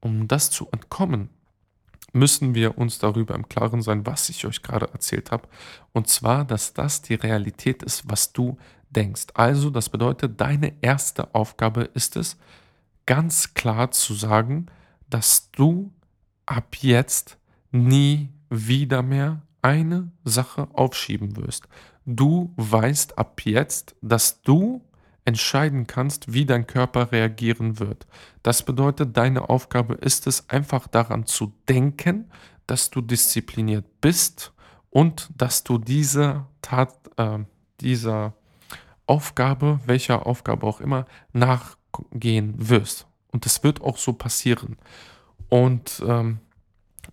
um 0.00 0.28
das 0.28 0.50
zu 0.50 0.68
entkommen, 0.72 1.28
müssen 2.12 2.54
wir 2.54 2.78
uns 2.78 2.98
darüber 2.98 3.34
im 3.34 3.48
Klaren 3.48 3.82
sein, 3.82 4.04
was 4.06 4.28
ich 4.28 4.46
euch 4.46 4.62
gerade 4.62 4.88
erzählt 4.92 5.30
habe. 5.30 5.48
Und 5.92 6.08
zwar, 6.08 6.44
dass 6.44 6.74
das 6.74 7.02
die 7.02 7.14
Realität 7.14 7.82
ist, 7.82 8.04
was 8.10 8.32
du 8.32 8.58
denkst. 8.90 9.28
Also, 9.34 9.70
das 9.70 9.88
bedeutet, 9.88 10.40
deine 10.40 10.74
erste 10.82 11.34
Aufgabe 11.34 11.82
ist 11.94 12.16
es, 12.16 12.36
ganz 13.06 13.54
klar 13.54 13.90
zu 13.90 14.14
sagen, 14.14 14.66
dass 15.08 15.50
du 15.52 15.92
ab 16.46 16.76
jetzt 16.80 17.38
nie 17.70 18.28
wieder 18.50 19.02
mehr 19.02 19.40
eine 19.62 20.10
Sache 20.24 20.68
aufschieben 20.72 21.36
wirst. 21.36 21.68
Du 22.04 22.52
weißt 22.56 23.16
ab 23.18 23.40
jetzt, 23.44 23.94
dass 24.02 24.42
du 24.42 24.82
entscheiden 25.24 25.86
kannst, 25.86 26.32
wie 26.32 26.44
dein 26.44 26.66
Körper 26.66 27.12
reagieren 27.12 27.78
wird. 27.78 28.06
Das 28.42 28.64
bedeutet, 28.64 29.16
deine 29.16 29.48
Aufgabe 29.48 29.94
ist 29.94 30.26
es, 30.26 30.48
einfach 30.50 30.88
daran 30.88 31.26
zu 31.26 31.52
denken, 31.68 32.30
dass 32.66 32.90
du 32.90 33.00
diszipliniert 33.00 33.84
bist 34.00 34.52
und 34.90 35.30
dass 35.36 35.62
du 35.62 35.78
dieser 35.78 36.48
Tat, 36.60 36.94
äh, 37.16 37.38
dieser 37.80 38.34
Aufgabe, 39.06 39.80
welcher 39.86 40.26
Aufgabe 40.26 40.66
auch 40.66 40.80
immer, 40.80 41.06
nachgehen 41.32 42.54
wirst. 42.56 43.06
Und 43.30 43.46
das 43.46 43.62
wird 43.62 43.80
auch 43.80 43.98
so 43.98 44.12
passieren. 44.12 44.76
Und 45.48 46.02
ähm, 46.06 46.40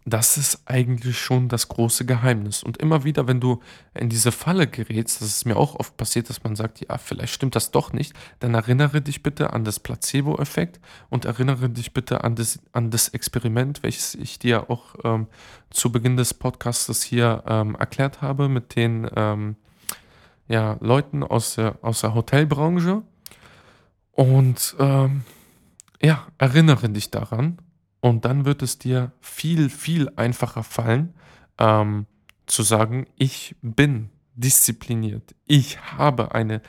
Das 0.06 0.38
ist 0.38 0.64
eigentlich 0.66 1.20
schon 1.20 1.50
das 1.50 1.68
große 1.68 2.06
Geheimnis. 2.06 2.64
Und 2.64 2.78
immer 2.78 3.04
wieder, 3.04 3.28
wenn 3.28 3.40
du 3.40 3.60
in 3.94 4.10
diese 4.10 4.32
Falle 4.32 4.68
gerätst, 4.68 5.22
das 5.22 5.28
ist 5.28 5.46
mir 5.46 5.58
auch 5.58 5.76
oft 5.76 5.98
passiert, 5.98 6.30
dass 6.30 6.44
man 6.44 6.56
sagt, 6.56 6.82
ja, 6.82 6.98
vielleicht 6.98 7.34
stimmt 7.34 7.56
das 7.56 7.72
doch 7.72 7.92
nicht, 7.92 8.14
dann 8.40 8.54
erinnere 8.54 9.02
dich 9.02 9.24
bitte 9.24 9.52
an 9.54 9.64
das 9.64 9.80
Placebo-Effekt 9.80 10.80
und 11.10 11.26
erinnere 11.26 11.70
dich 11.70 11.94
bitte 11.94 12.24
an 12.24 12.36
das, 12.36 12.60
an 12.72 12.92
das 12.92 13.10
Experiment, 13.10 13.84
welches 13.84 14.16
ich 14.16 14.40
dir 14.40 14.70
auch 14.70 14.96
ähm, 15.04 15.28
zu 15.70 15.92
Beginn 15.92 16.18
des 16.18 16.34
Podcasts 16.34 17.04
hier 17.04 17.44
ähm, 17.48 17.76
erklärt 17.76 18.22
habe 18.22 18.48
mit 18.50 18.76
den 18.76 19.10
ähm, 19.16 19.56
ja, 20.48 20.78
Leuten 20.82 21.24
aus 21.24 21.56
der, 21.56 21.78
aus 21.82 22.02
der 22.02 22.14
Hotelbranche. 22.14 23.04
Und 24.12 24.76
ähm, 24.80 25.24
ja, 26.02 26.28
erinnere 26.38 26.90
dich 26.90 27.12
daran 27.12 27.60
und 28.02 28.26
dann 28.26 28.46
wird 28.46 28.62
es 28.62 28.78
dir 28.78 29.12
viel, 29.22 29.70
viel 29.70 30.10
einfacher 30.16 30.64
fallen, 30.64 31.14
ähm, 31.58 32.06
zu 32.46 32.64
sagen, 32.64 33.06
ich 33.18 33.56
bin 33.62 34.10
diszipliniert. 34.36 35.36
Ich 35.46 35.80
habe 35.98 36.34
eine 36.34 36.62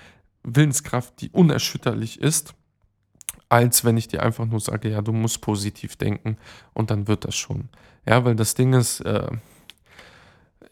Willenskraft, 0.42 1.20
die 1.20 1.30
unerschütterlich 1.30 2.20
ist, 2.20 2.54
als 3.48 3.84
wenn 3.84 3.96
ich 3.96 4.08
dir 4.08 4.22
einfach 4.22 4.46
nur 4.46 4.60
sage, 4.60 4.90
ja, 4.90 5.02
du 5.02 5.12
musst 5.12 5.40
positiv 5.40 5.96
denken 5.96 6.36
und 6.72 6.90
dann 6.90 7.08
wird 7.08 7.24
das 7.24 7.36
schon. 7.36 7.68
Ja, 8.06 8.24
weil 8.24 8.36
das 8.36 8.54
Ding 8.54 8.72
ist, 8.72 9.00
äh, 9.00 9.28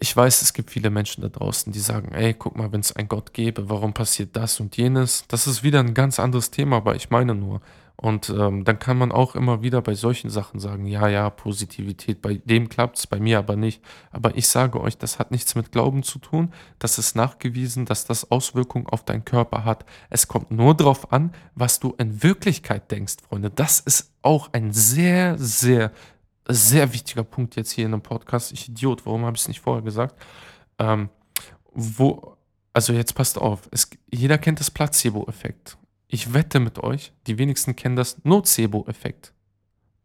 ich 0.01 0.17
weiß, 0.17 0.43
es 0.43 0.53
gibt 0.53 0.71
viele 0.71 0.91
Menschen 0.91 1.23
da 1.23 1.29
draußen, 1.29 1.73
die 1.73 1.81
sagen, 1.81 2.13
ey, 2.13 2.35
guck 2.35 2.57
mal, 2.57 2.73
wenn 2.73 2.81
es 2.81 2.95
einen 2.95 3.09
Gott 3.09 3.33
gäbe, 3.33 3.69
warum 3.69 3.95
passiert 3.95 4.37
das 4.37 4.61
und 4.61 4.77
jenes? 4.77 5.25
Das 5.29 5.47
ist 5.47 5.63
wieder 5.63 5.81
ein 5.81 5.95
ganz 5.95 6.21
anderes 6.21 6.51
Thema, 6.51 6.77
aber 6.77 6.95
ich 6.95 7.11
meine 7.11 7.35
nur, 7.35 7.61
und 8.01 8.31
ähm, 8.31 8.63
dann 8.65 8.79
kann 8.79 8.97
man 8.97 9.11
auch 9.11 9.35
immer 9.35 9.61
wieder 9.61 9.83
bei 9.83 9.95
solchen 9.95 10.31
Sachen 10.31 10.61
sagen, 10.61 10.87
ja, 10.87 11.09
ja, 11.09 11.31
Positivität, 11.31 12.23
bei 12.23 12.35
dem 12.35 12.69
klappt 12.69 12.97
es, 12.97 13.09
bei 13.09 13.19
mir 13.19 13.41
aber 13.41 13.57
nicht. 13.57 13.83
Aber 14.13 14.37
ich 14.37 14.47
sage 14.47 14.81
euch, 14.81 14.99
das 14.99 15.19
hat 15.19 15.33
nichts 15.33 15.57
mit 15.57 15.73
Glauben 15.73 16.05
zu 16.05 16.21
tun. 16.21 16.53
Das 16.79 16.99
ist 16.99 17.17
nachgewiesen, 17.17 17.87
dass 17.87 18.07
das 18.07 18.31
Auswirkungen 18.31 18.87
auf 18.87 19.05
deinen 19.05 19.25
Körper 19.25 19.65
hat. 19.65 19.85
Es 20.11 20.29
kommt 20.29 20.53
nur 20.53 20.77
darauf 20.77 21.13
an, 21.13 21.33
was 21.57 21.81
du 21.81 21.93
in 21.99 22.23
Wirklichkeit 22.23 22.89
denkst, 22.93 23.17
Freunde. 23.29 23.51
Das 23.51 23.81
ist 23.81 24.13
auch 24.23 24.53
ein 24.53 24.73
sehr, 24.73 25.37
sehr, 25.37 25.91
sehr 26.49 26.93
wichtiger 26.93 27.25
Punkt 27.25 27.57
jetzt 27.57 27.73
hier 27.73 27.87
in 27.87 27.93
einem 27.93 28.03
Podcast. 28.03 28.53
Ich 28.53 28.69
Idiot, 28.69 29.05
warum 29.07 29.25
habe 29.25 29.37
ich 29.37 29.43
es 29.43 29.49
nicht 29.49 29.61
vorher 29.61 29.83
gesagt? 29.83 30.21
Ähm, 30.79 31.11
wo, 31.73 32.37
also 32.73 32.93
jetzt 32.93 33.15
passt 33.15 33.39
auf, 33.39 33.69
es, 33.71 33.91
jeder 34.11 34.39
kennt 34.39 34.61
das 34.61 34.71
Placebo-Effekt. 34.71 35.77
Ich 36.09 36.33
wette 36.33 36.59
mit 36.59 36.79
euch, 36.79 37.13
die 37.27 37.39
wenigsten 37.39 37.77
kennen 37.77 37.97
das 37.97 38.25
Nocebo-Effekt. 38.25 39.35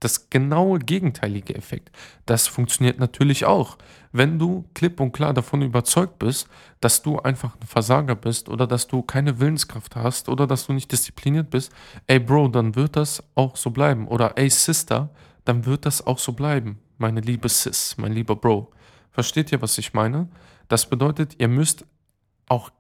Das 0.02 0.30
genaue 0.30 0.80
gegenteilige 0.80 1.56
Effekt. 1.56 1.90
Das 2.26 2.48
funktioniert 2.48 3.00
natürlich 3.00 3.46
auch. 3.46 3.78
Wenn 4.12 4.38
du 4.38 4.66
klipp 4.74 5.00
und 5.00 5.14
klar 5.14 5.34
davon 5.34 5.62
überzeugt 5.62 6.20
bist, 6.20 6.50
dass 6.82 7.02
du 7.02 7.20
einfach 7.20 7.56
ein 7.56 7.66
Versager 7.66 8.16
bist 8.16 8.50
oder 8.50 8.68
dass 8.68 8.88
du 8.88 9.02
keine 9.02 9.40
Willenskraft 9.40 9.96
hast 9.96 10.28
oder 10.28 10.46
dass 10.46 10.68
du 10.68 10.74
nicht 10.74 10.92
diszipliniert 10.92 11.50
bist, 11.50 11.72
ey 12.08 12.20
Bro, 12.20 12.50
dann 12.50 12.76
wird 12.76 12.98
das 12.98 13.24
auch 13.36 13.56
so 13.56 13.72
bleiben. 13.72 14.10
Oder 14.10 14.38
ey 14.38 14.50
Sister, 14.50 15.10
dann 15.46 15.66
wird 15.66 15.86
das 15.86 16.06
auch 16.06 16.20
so 16.20 16.34
bleiben. 16.34 16.80
Meine 16.98 17.22
liebe 17.22 17.50
Sis, 17.50 17.98
mein 17.98 18.14
lieber 18.14 18.36
Bro. 18.36 18.72
Versteht 19.12 19.52
ihr, 19.52 19.62
was 19.62 19.78
ich 19.78 19.94
meine? 19.94 20.30
Das 20.68 20.90
bedeutet, 20.90 21.36
ihr 21.40 21.48
müsst 21.48 21.86
auch 22.48 22.72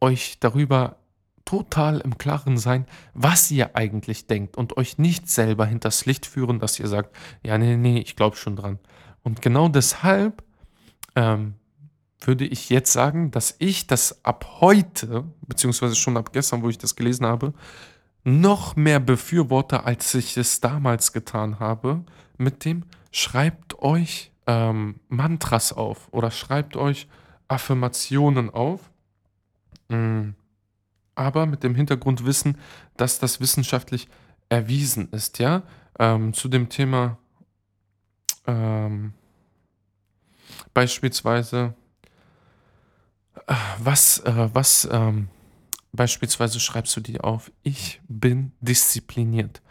euch 0.00 0.38
darüber 0.40 0.96
total 1.44 2.00
im 2.00 2.16
Klaren 2.16 2.56
sein, 2.56 2.86
was 3.12 3.50
ihr 3.50 3.76
eigentlich 3.76 4.26
denkt 4.26 4.56
und 4.56 4.76
euch 4.76 4.98
nicht 4.98 5.28
selber 5.28 5.66
hinters 5.66 6.06
Licht 6.06 6.26
führen, 6.26 6.58
dass 6.58 6.78
ihr 6.80 6.86
sagt, 6.88 7.14
ja, 7.42 7.58
nee, 7.58 7.76
nee, 7.76 7.98
ich 7.98 8.16
glaube 8.16 8.36
schon 8.36 8.56
dran. 8.56 8.78
Und 9.22 9.42
genau 9.42 9.68
deshalb 9.68 10.42
ähm, 11.16 11.54
würde 12.20 12.46
ich 12.46 12.70
jetzt 12.70 12.92
sagen, 12.92 13.30
dass 13.30 13.56
ich 13.58 13.86
das 13.86 14.24
ab 14.24 14.60
heute, 14.60 15.24
beziehungsweise 15.46 15.94
schon 15.94 16.16
ab 16.16 16.32
gestern, 16.32 16.62
wo 16.62 16.68
ich 16.68 16.78
das 16.78 16.96
gelesen 16.96 17.26
habe, 17.26 17.52
noch 18.24 18.74
mehr 18.76 19.00
befürworte, 19.00 19.84
als 19.84 20.14
ich 20.14 20.36
es 20.36 20.60
damals 20.60 21.12
getan 21.12 21.60
habe, 21.60 22.04
mit 22.38 22.64
dem 22.64 22.84
schreibt 23.12 23.78
euch 23.80 24.32
ähm, 24.46 25.00
Mantras 25.08 25.72
auf 25.72 26.08
oder 26.10 26.30
schreibt 26.30 26.76
euch 26.76 27.06
Affirmationen 27.48 28.50
auf. 28.50 28.90
Mhm 29.88 30.34
aber 31.14 31.46
mit 31.46 31.62
dem 31.62 31.74
Hintergrundwissen, 31.74 32.58
dass 32.96 33.18
das 33.18 33.40
wissenschaftlich 33.40 34.08
erwiesen 34.48 35.08
ist, 35.10 35.38
ja. 35.38 35.62
Ähm, 35.98 36.34
zu 36.34 36.48
dem 36.48 36.68
Thema 36.68 37.18
ähm, 38.46 39.14
beispielsweise, 40.72 41.74
äh, 43.46 43.54
was, 43.78 44.18
äh, 44.20 44.48
was, 44.52 44.88
ähm, 44.90 45.28
beispielsweise 45.94 46.60
schreibst 46.60 46.96
du 46.96 47.00
dir 47.00 47.24
auf, 47.24 47.50
ich 47.62 48.00
bin 48.08 48.52
diszipliniert. 48.60 49.62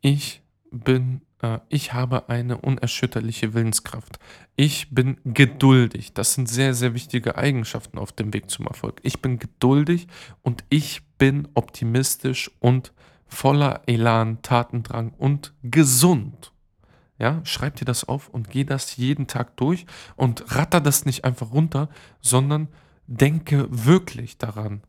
Ich 0.00 0.42
bin 0.70 1.22
äh, 1.42 1.58
ich 1.68 1.92
habe 1.92 2.28
eine 2.28 2.58
unerschütterliche 2.58 3.52
Willenskraft. 3.52 4.18
Ich 4.56 4.94
bin 4.94 5.18
geduldig. 5.24 6.14
Das 6.14 6.34
sind 6.34 6.48
sehr, 6.48 6.72
sehr 6.72 6.94
wichtige 6.94 7.36
Eigenschaften 7.36 7.98
auf 7.98 8.12
dem 8.12 8.32
Weg 8.32 8.50
zum 8.50 8.66
Erfolg. 8.66 9.00
Ich 9.02 9.20
bin 9.20 9.38
geduldig 9.38 10.06
und 10.40 10.64
ich 10.70 11.02
bin 11.18 11.48
optimistisch 11.54 12.50
und 12.60 12.92
voller 13.26 13.82
Elan, 13.86 14.40
Tatendrang 14.42 15.12
und 15.18 15.52
gesund. 15.62 16.52
Ja, 17.18 17.40
schreib 17.44 17.76
dir 17.76 17.84
das 17.84 18.04
auf 18.04 18.28
und 18.28 18.50
geh 18.50 18.64
das 18.64 18.96
jeden 18.96 19.26
Tag 19.26 19.56
durch 19.56 19.86
und 20.16 20.56
ratter 20.56 20.80
das 20.80 21.04
nicht 21.04 21.24
einfach 21.24 21.52
runter, 21.52 21.88
sondern 22.20 22.68
denke 23.06 23.66
wirklich 23.70 24.38
daran 24.38 24.82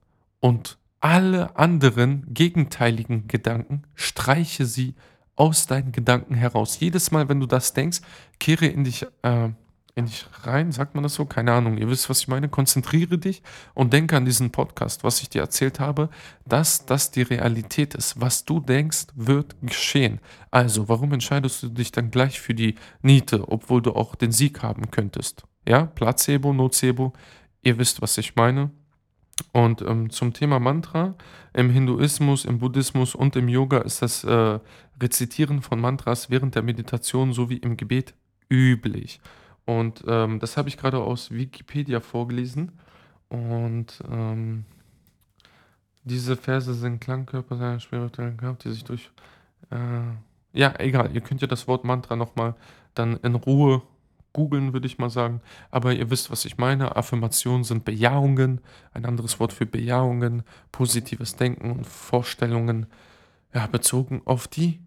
und 0.43 0.77
alle 0.99 1.55
anderen 1.55 2.25
gegenteiligen 2.27 3.29
Gedanken 3.29 3.83
streiche 3.95 4.65
sie 4.65 4.93
aus 5.37 5.67
deinen 5.67 5.93
Gedanken 5.93 6.35
heraus. 6.35 6.81
Jedes 6.81 7.11
Mal, 7.11 7.29
wenn 7.29 7.39
du 7.39 7.45
das 7.45 7.71
denkst, 7.71 8.01
kehre 8.39 8.65
in 8.65 8.83
dich, 8.83 9.05
äh, 9.21 9.51
in 9.95 10.05
dich 10.05 10.25
rein, 10.41 10.73
sagt 10.73 10.95
man 10.95 11.03
das 11.03 11.13
so? 11.13 11.23
Keine 11.23 11.53
Ahnung, 11.53 11.77
ihr 11.77 11.87
wisst, 11.87 12.09
was 12.09 12.19
ich 12.19 12.27
meine. 12.27 12.49
Konzentriere 12.49 13.17
dich 13.17 13.41
und 13.73 13.93
denke 13.93 14.17
an 14.17 14.25
diesen 14.25 14.51
Podcast, 14.51 15.05
was 15.05 15.21
ich 15.21 15.29
dir 15.29 15.39
erzählt 15.39 15.79
habe, 15.79 16.09
dass 16.45 16.85
das 16.85 17.09
die 17.11 17.21
Realität 17.21 17.95
ist. 17.95 18.19
Was 18.19 18.43
du 18.43 18.59
denkst, 18.59 19.07
wird 19.15 19.55
geschehen. 19.61 20.19
Also, 20.51 20.89
warum 20.89 21.13
entscheidest 21.13 21.63
du 21.63 21.69
dich 21.69 21.93
dann 21.93 22.11
gleich 22.11 22.41
für 22.41 22.53
die 22.53 22.75
Niete, 23.01 23.47
obwohl 23.47 23.81
du 23.81 23.93
auch 23.93 24.15
den 24.15 24.33
Sieg 24.33 24.61
haben 24.61 24.91
könntest? 24.91 25.45
Ja, 25.65 25.85
Placebo, 25.85 26.51
Nocebo, 26.51 27.13
ihr 27.61 27.77
wisst, 27.77 28.01
was 28.01 28.17
ich 28.17 28.35
meine. 28.35 28.71
Und 29.51 29.81
ähm, 29.81 30.09
zum 30.09 30.33
Thema 30.33 30.59
Mantra, 30.59 31.15
im 31.53 31.69
Hinduismus, 31.69 32.45
im 32.45 32.59
Buddhismus 32.59 33.15
und 33.15 33.35
im 33.35 33.47
Yoga 33.49 33.79
ist 33.79 34.01
das 34.01 34.23
äh, 34.23 34.59
Rezitieren 35.01 35.61
von 35.61 35.79
Mantras 35.79 36.29
während 36.29 36.55
der 36.55 36.61
Meditation 36.61 37.33
sowie 37.33 37.57
im 37.57 37.77
Gebet 37.77 38.13
üblich. 38.49 39.19
Und 39.65 40.03
ähm, 40.07 40.39
das 40.39 40.57
habe 40.57 40.69
ich 40.69 40.77
gerade 40.77 40.99
aus 40.99 41.31
Wikipedia 41.31 41.99
vorgelesen. 41.99 42.73
Und 43.29 44.03
ähm, 44.11 44.65
diese 46.03 46.35
Verse 46.35 46.73
sind 46.73 46.99
Klangkörper 46.99 47.57
seiner 47.57 47.79
spirituellen 47.79 48.37
Kraft, 48.37 48.65
die 48.65 48.71
sich 48.71 48.83
durch... 48.83 49.09
Äh, 49.71 50.01
ja, 50.55 50.73
egal, 50.79 51.09
ihr 51.13 51.21
könnt 51.21 51.41
ja 51.41 51.47
das 51.47 51.67
Wort 51.67 51.83
Mantra 51.83 52.15
nochmal 52.15 52.53
dann 52.93 53.17
in 53.17 53.33
Ruhe 53.33 53.81
googeln, 54.33 54.73
würde 54.73 54.87
ich 54.87 54.97
mal 54.97 55.09
sagen. 55.09 55.41
Aber 55.71 55.93
ihr 55.93 56.09
wisst, 56.09 56.31
was 56.31 56.45
ich 56.45 56.57
meine. 56.57 56.95
Affirmationen 56.95 57.63
sind 57.63 57.85
Bejahungen, 57.85 58.61
ein 58.91 59.05
anderes 59.05 59.39
Wort 59.39 59.53
für 59.53 59.65
Bejahungen, 59.65 60.43
positives 60.71 61.35
Denken 61.35 61.71
und 61.71 61.85
Vorstellungen, 61.85 62.87
ja, 63.53 63.67
bezogen 63.67 64.21
auf 64.25 64.47
die 64.47 64.81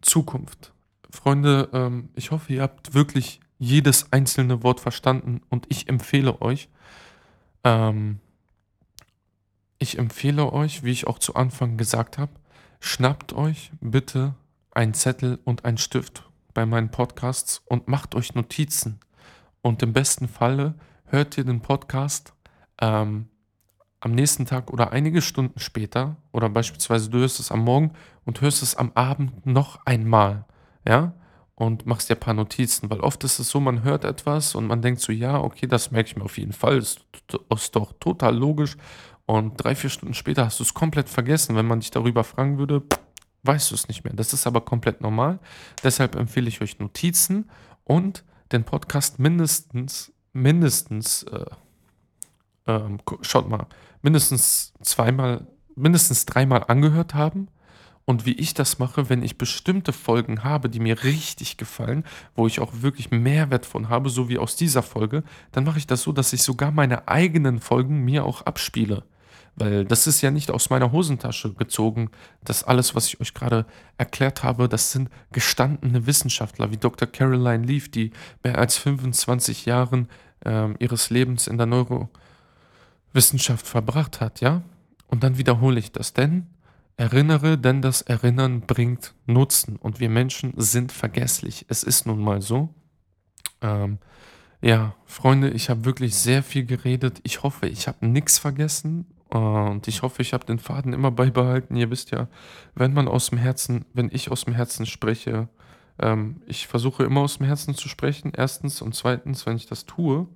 Zukunft. 0.00 0.72
Freunde, 1.10 1.68
ähm, 1.72 2.10
ich 2.14 2.30
hoffe, 2.30 2.52
ihr 2.52 2.62
habt 2.62 2.94
wirklich 2.94 3.40
jedes 3.58 4.12
einzelne 4.12 4.62
Wort 4.62 4.80
verstanden 4.80 5.40
und 5.48 5.66
ich 5.68 5.88
empfehle 5.88 6.40
euch, 6.40 6.68
ähm, 7.64 8.20
ich 9.78 9.98
empfehle 9.98 10.52
euch, 10.52 10.84
wie 10.84 10.92
ich 10.92 11.06
auch 11.06 11.18
zu 11.18 11.34
Anfang 11.34 11.76
gesagt 11.76 12.18
habe, 12.18 12.32
schnappt 12.80 13.32
euch 13.32 13.72
bitte 13.80 14.34
einen 14.72 14.94
Zettel 14.94 15.38
und 15.44 15.64
einen 15.64 15.78
Stift 15.78 16.25
bei 16.56 16.64
meinen 16.64 16.90
Podcasts 16.90 17.60
und 17.66 17.86
macht 17.86 18.14
euch 18.14 18.34
Notizen. 18.34 18.98
Und 19.60 19.82
im 19.82 19.92
besten 19.92 20.26
Falle 20.26 20.74
hört 21.04 21.36
ihr 21.36 21.44
den 21.44 21.60
Podcast 21.60 22.32
ähm, 22.80 23.28
am 24.00 24.12
nächsten 24.12 24.46
Tag 24.46 24.72
oder 24.72 24.90
einige 24.90 25.20
Stunden 25.20 25.60
später 25.60 26.16
oder 26.32 26.48
beispielsweise 26.48 27.10
du 27.10 27.18
hörst 27.18 27.40
es 27.40 27.52
am 27.52 27.62
Morgen 27.62 27.92
und 28.24 28.40
hörst 28.40 28.62
es 28.62 28.74
am 28.74 28.90
Abend 28.94 29.44
noch 29.44 29.84
einmal, 29.84 30.46
ja, 30.88 31.12
und 31.56 31.84
machst 31.84 32.08
dir 32.08 32.14
ein 32.14 32.20
paar 32.20 32.32
Notizen, 32.32 32.88
weil 32.88 33.00
oft 33.00 33.22
ist 33.24 33.38
es 33.38 33.50
so, 33.50 33.60
man 33.60 33.82
hört 33.82 34.04
etwas 34.04 34.54
und 34.54 34.66
man 34.66 34.80
denkt 34.80 35.02
so, 35.02 35.12
ja, 35.12 35.38
okay, 35.38 35.66
das 35.66 35.90
merke 35.90 36.08
ich 36.08 36.16
mir 36.16 36.24
auf 36.24 36.38
jeden 36.38 36.52
Fall, 36.52 36.78
ist, 36.78 37.04
ist 37.54 37.76
doch 37.76 37.92
total 38.00 38.34
logisch. 38.34 38.78
Und 39.26 39.56
drei, 39.56 39.74
vier 39.74 39.90
Stunden 39.90 40.14
später 40.14 40.46
hast 40.46 40.60
du 40.60 40.64
es 40.64 40.72
komplett 40.72 41.10
vergessen, 41.10 41.56
wenn 41.56 41.66
man 41.66 41.80
dich 41.80 41.90
darüber 41.90 42.24
fragen 42.24 42.58
würde, 42.58 42.82
weißt 43.46 43.70
du 43.70 43.74
es 43.74 43.88
nicht 43.88 44.04
mehr. 44.04 44.14
Das 44.14 44.32
ist 44.32 44.46
aber 44.46 44.60
komplett 44.60 45.00
normal. 45.00 45.38
Deshalb 45.82 46.16
empfehle 46.16 46.48
ich 46.48 46.60
euch 46.60 46.78
Notizen 46.78 47.48
und 47.84 48.24
den 48.52 48.64
Podcast 48.64 49.18
mindestens, 49.18 50.12
mindestens, 50.32 51.24
äh, 51.24 51.46
ähm, 52.66 52.98
schaut 53.22 53.48
mal, 53.48 53.66
mindestens 54.02 54.72
zweimal, 54.82 55.46
mindestens 55.74 56.26
dreimal 56.26 56.64
angehört 56.68 57.14
haben 57.14 57.48
und 58.06 58.24
wie 58.24 58.32
ich 58.32 58.54
das 58.54 58.78
mache, 58.78 59.10
wenn 59.10 59.22
ich 59.22 59.36
bestimmte 59.36 59.92
Folgen 59.92 60.44
habe, 60.44 60.70
die 60.70 60.78
mir 60.78 61.02
richtig 61.02 61.56
gefallen, 61.56 62.04
wo 62.36 62.46
ich 62.46 62.60
auch 62.60 62.70
wirklich 62.80 63.10
Mehrwert 63.10 63.66
von 63.66 63.88
habe, 63.88 64.10
so 64.10 64.28
wie 64.28 64.38
aus 64.38 64.54
dieser 64.54 64.82
Folge, 64.82 65.24
dann 65.50 65.64
mache 65.64 65.78
ich 65.78 65.88
das 65.88 66.02
so, 66.02 66.12
dass 66.12 66.32
ich 66.32 66.42
sogar 66.42 66.70
meine 66.70 67.08
eigenen 67.08 67.58
Folgen 67.58 68.04
mir 68.04 68.24
auch 68.24 68.42
abspiele. 68.42 69.02
Weil 69.56 69.86
das 69.86 70.06
ist 70.06 70.20
ja 70.20 70.30
nicht 70.30 70.50
aus 70.50 70.68
meiner 70.68 70.92
Hosentasche 70.92 71.54
gezogen. 71.54 72.10
Das 72.44 72.62
alles, 72.62 72.94
was 72.94 73.08
ich 73.08 73.20
euch 73.20 73.32
gerade 73.32 73.64
erklärt 73.96 74.42
habe, 74.42 74.68
das 74.68 74.92
sind 74.92 75.08
gestandene 75.32 76.06
Wissenschaftler 76.06 76.70
wie 76.70 76.76
Dr. 76.76 77.08
Caroline 77.08 77.64
Leaf, 77.64 77.90
die 77.90 78.12
mehr 78.44 78.58
als 78.58 78.76
25 78.76 79.64
Jahren 79.64 80.08
äh, 80.44 80.74
ihres 80.78 81.08
Lebens 81.08 81.46
in 81.46 81.56
der 81.56 81.66
Neurowissenschaft 81.66 83.66
verbracht 83.66 84.20
hat, 84.20 84.42
ja? 84.42 84.62
Und 85.06 85.22
dann 85.22 85.38
wiederhole 85.38 85.78
ich 85.78 85.90
das, 85.90 86.12
denn 86.12 86.48
Erinnere, 86.98 87.58
denn 87.58 87.82
das 87.82 88.00
Erinnern 88.00 88.62
bringt 88.62 89.14
Nutzen 89.26 89.76
und 89.76 90.00
wir 90.00 90.08
Menschen 90.08 90.54
sind 90.56 90.92
vergesslich. 90.92 91.66
Es 91.68 91.82
ist 91.82 92.06
nun 92.06 92.20
mal 92.20 92.40
so. 92.40 92.70
Ähm, 93.60 93.98
ja, 94.62 94.94
Freunde, 95.04 95.50
ich 95.50 95.68
habe 95.68 95.84
wirklich 95.84 96.14
sehr 96.14 96.42
viel 96.42 96.64
geredet. 96.64 97.20
Ich 97.22 97.42
hoffe, 97.42 97.68
ich 97.68 97.86
habe 97.86 98.06
nichts 98.06 98.38
vergessen 98.38 99.06
und 99.28 99.88
ich 99.88 100.02
hoffe, 100.02 100.22
ich 100.22 100.32
habe 100.32 100.46
den 100.46 100.58
Faden 100.58 100.92
immer 100.92 101.10
beibehalten. 101.10 101.76
Ihr 101.76 101.90
wisst 101.90 102.10
ja, 102.10 102.28
wenn 102.74 102.92
man 102.92 103.08
aus 103.08 103.30
dem 103.30 103.38
Herzen, 103.38 103.84
wenn 103.92 104.10
ich 104.12 104.30
aus 104.30 104.44
dem 104.44 104.54
Herzen 104.54 104.86
spreche, 104.86 105.48
ähm, 105.98 106.42
ich 106.46 106.66
versuche 106.66 107.04
immer 107.04 107.22
aus 107.22 107.38
dem 107.38 107.46
Herzen 107.46 107.74
zu 107.74 107.88
sprechen. 107.88 108.32
Erstens 108.36 108.82
und 108.82 108.94
zweitens, 108.94 109.44
wenn 109.46 109.56
ich 109.56 109.66
das 109.66 109.84
tue, 109.84 110.28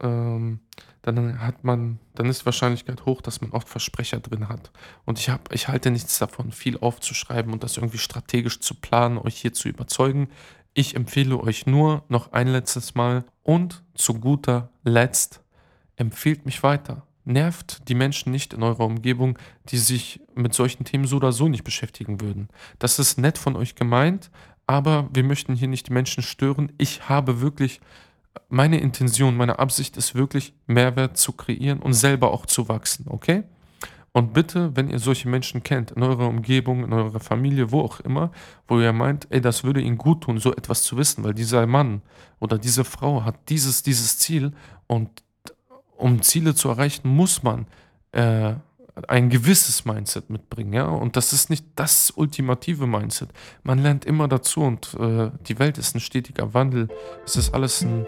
ähm, 0.00 0.60
dann 1.02 1.40
hat 1.40 1.62
man, 1.62 2.00
dann 2.14 2.26
ist 2.26 2.42
die 2.42 2.46
Wahrscheinlichkeit 2.46 3.06
hoch, 3.06 3.20
dass 3.20 3.40
man 3.40 3.52
oft 3.52 3.68
Versprecher 3.68 4.18
drin 4.18 4.48
hat. 4.48 4.72
Und 5.04 5.18
ich, 5.18 5.28
hab, 5.28 5.52
ich 5.52 5.68
halte 5.68 5.90
nichts 5.90 6.18
davon, 6.18 6.52
viel 6.52 6.78
aufzuschreiben 6.78 7.52
und 7.52 7.62
das 7.62 7.76
irgendwie 7.76 7.98
strategisch 7.98 8.60
zu 8.60 8.74
planen, 8.74 9.18
euch 9.18 9.36
hier 9.36 9.52
zu 9.52 9.68
überzeugen. 9.68 10.28
Ich 10.74 10.96
empfehle 10.96 11.38
euch 11.38 11.66
nur 11.66 12.04
noch 12.08 12.32
ein 12.32 12.48
letztes 12.48 12.94
Mal 12.94 13.24
und 13.42 13.84
zu 13.94 14.14
guter 14.14 14.70
Letzt 14.82 15.42
empfehlt 15.96 16.44
mich 16.44 16.62
weiter. 16.62 17.06
Nervt 17.26 17.88
die 17.88 17.94
Menschen 17.94 18.30
nicht 18.30 18.54
in 18.54 18.62
eurer 18.62 18.86
Umgebung, 18.86 19.36
die 19.68 19.78
sich 19.78 20.20
mit 20.34 20.54
solchen 20.54 20.84
Themen 20.84 21.06
so 21.06 21.16
oder 21.16 21.32
so 21.32 21.48
nicht 21.48 21.64
beschäftigen 21.64 22.20
würden. 22.20 22.48
Das 22.78 22.98
ist 22.98 23.18
nett 23.18 23.36
von 23.36 23.56
euch 23.56 23.74
gemeint, 23.74 24.30
aber 24.66 25.08
wir 25.12 25.24
möchten 25.24 25.54
hier 25.54 25.68
nicht 25.68 25.88
die 25.88 25.92
Menschen 25.92 26.22
stören. 26.22 26.72
Ich 26.78 27.08
habe 27.08 27.40
wirklich 27.40 27.80
meine 28.48 28.78
Intention, 28.80 29.36
meine 29.36 29.58
Absicht 29.58 29.96
ist 29.96 30.14
wirklich, 30.14 30.54
Mehrwert 30.66 31.16
zu 31.16 31.32
kreieren 31.32 31.80
und 31.80 31.94
selber 31.94 32.32
auch 32.32 32.46
zu 32.46 32.68
wachsen, 32.68 33.06
okay? 33.08 33.42
Und 34.12 34.32
bitte, 34.32 34.74
wenn 34.74 34.88
ihr 34.88 34.98
solche 34.98 35.28
Menschen 35.28 35.62
kennt, 35.62 35.90
in 35.90 36.02
eurer 36.02 36.28
Umgebung, 36.28 36.84
in 36.84 36.92
eurer 36.92 37.20
Familie, 37.20 37.70
wo 37.70 37.80
auch 37.82 38.00
immer, 38.00 38.30
wo 38.66 38.80
ihr 38.80 38.92
meint, 38.94 39.26
ey, 39.30 39.42
das 39.42 39.62
würde 39.62 39.82
ihnen 39.82 39.98
gut 39.98 40.22
tun, 40.22 40.38
so 40.38 40.54
etwas 40.54 40.84
zu 40.84 40.96
wissen, 40.96 41.22
weil 41.22 41.34
dieser 41.34 41.66
Mann 41.66 42.00
oder 42.38 42.56
diese 42.56 42.84
Frau 42.84 43.24
hat 43.24 43.36
dieses, 43.50 43.82
dieses 43.82 44.18
Ziel 44.18 44.52
und 44.86 45.22
um 45.96 46.22
Ziele 46.22 46.54
zu 46.54 46.68
erreichen, 46.68 47.08
muss 47.08 47.42
man 47.42 47.66
äh, 48.12 48.54
ein 49.08 49.28
gewisses 49.28 49.84
Mindset 49.84 50.30
mitbringen, 50.30 50.72
ja. 50.72 50.86
Und 50.86 51.16
das 51.16 51.32
ist 51.32 51.50
nicht 51.50 51.66
das 51.76 52.10
ultimative 52.10 52.86
Mindset. 52.86 53.28
Man 53.62 53.78
lernt 53.78 54.04
immer 54.04 54.26
dazu 54.26 54.62
und 54.62 54.94
äh, 54.98 55.30
die 55.46 55.58
Welt 55.58 55.76
ist 55.78 55.94
ein 55.94 56.00
stetiger 56.00 56.54
Wandel. 56.54 56.88
Es 57.24 57.36
ist 57.36 57.52
alles 57.52 57.82
ein 57.82 58.06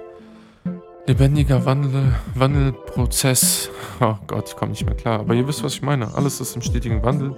lebendiger 1.06 1.64
Wandel, 1.64 2.14
Wandelprozess. 2.34 3.70
Oh 4.00 4.16
Gott, 4.26 4.48
ich 4.48 4.56
komme 4.56 4.72
nicht 4.72 4.86
mehr 4.86 4.94
klar. 4.94 5.20
Aber 5.20 5.34
ihr 5.34 5.46
wisst, 5.46 5.62
was 5.62 5.74
ich 5.74 5.82
meine. 5.82 6.14
Alles 6.14 6.40
ist 6.40 6.54
im 6.54 6.62
stetigen 6.62 7.02
Wandel. 7.02 7.36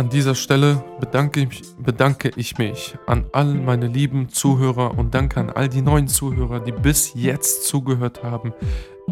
An 0.00 0.08
dieser 0.08 0.34
Stelle 0.34 0.82
bedanke 0.98 1.42
ich, 1.42 1.60
bedanke 1.76 2.30
ich 2.36 2.56
mich 2.56 2.96
an 3.04 3.26
all 3.32 3.52
meine 3.52 3.86
lieben 3.86 4.30
Zuhörer 4.30 4.96
und 4.96 5.14
danke 5.14 5.38
an 5.38 5.50
all 5.50 5.68
die 5.68 5.82
neuen 5.82 6.08
Zuhörer, 6.08 6.60
die 6.60 6.72
bis 6.72 7.12
jetzt 7.12 7.66
zugehört 7.66 8.24
haben. 8.24 8.54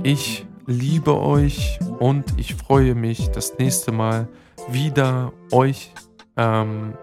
Ich 0.03 0.47
liebe 0.65 1.21
euch 1.21 1.79
und 1.99 2.25
ich 2.39 2.55
freue 2.55 2.95
mich, 2.95 3.29
das 3.29 3.59
nächste 3.59 3.93
Mal 3.93 4.29
wieder 4.71 5.35
euch 5.53 5.93
ähm, 6.39 6.95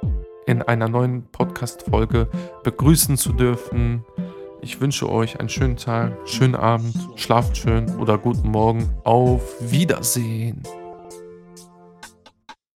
in 0.48 0.64
einer 0.64 0.90
neuen 0.90 1.28
Podcast-Folge 1.32 2.28
begrüßen 2.64 3.18
zu 3.18 3.34
dürfen. 3.34 4.04
Ich 4.64 4.82
wünsche 4.82 5.08
euch 5.08 5.40
einen 5.40 5.50
schönen 5.50 5.78
Tag, 5.78 6.12
schönen 6.26 6.56
Abend, 6.56 6.96
schlaft 7.18 7.56
schön 7.56 7.96
oder 7.98 8.18
guten 8.18 8.50
Morgen. 8.50 8.90
Auf 9.04 9.44
Wiedersehen. 9.60 10.64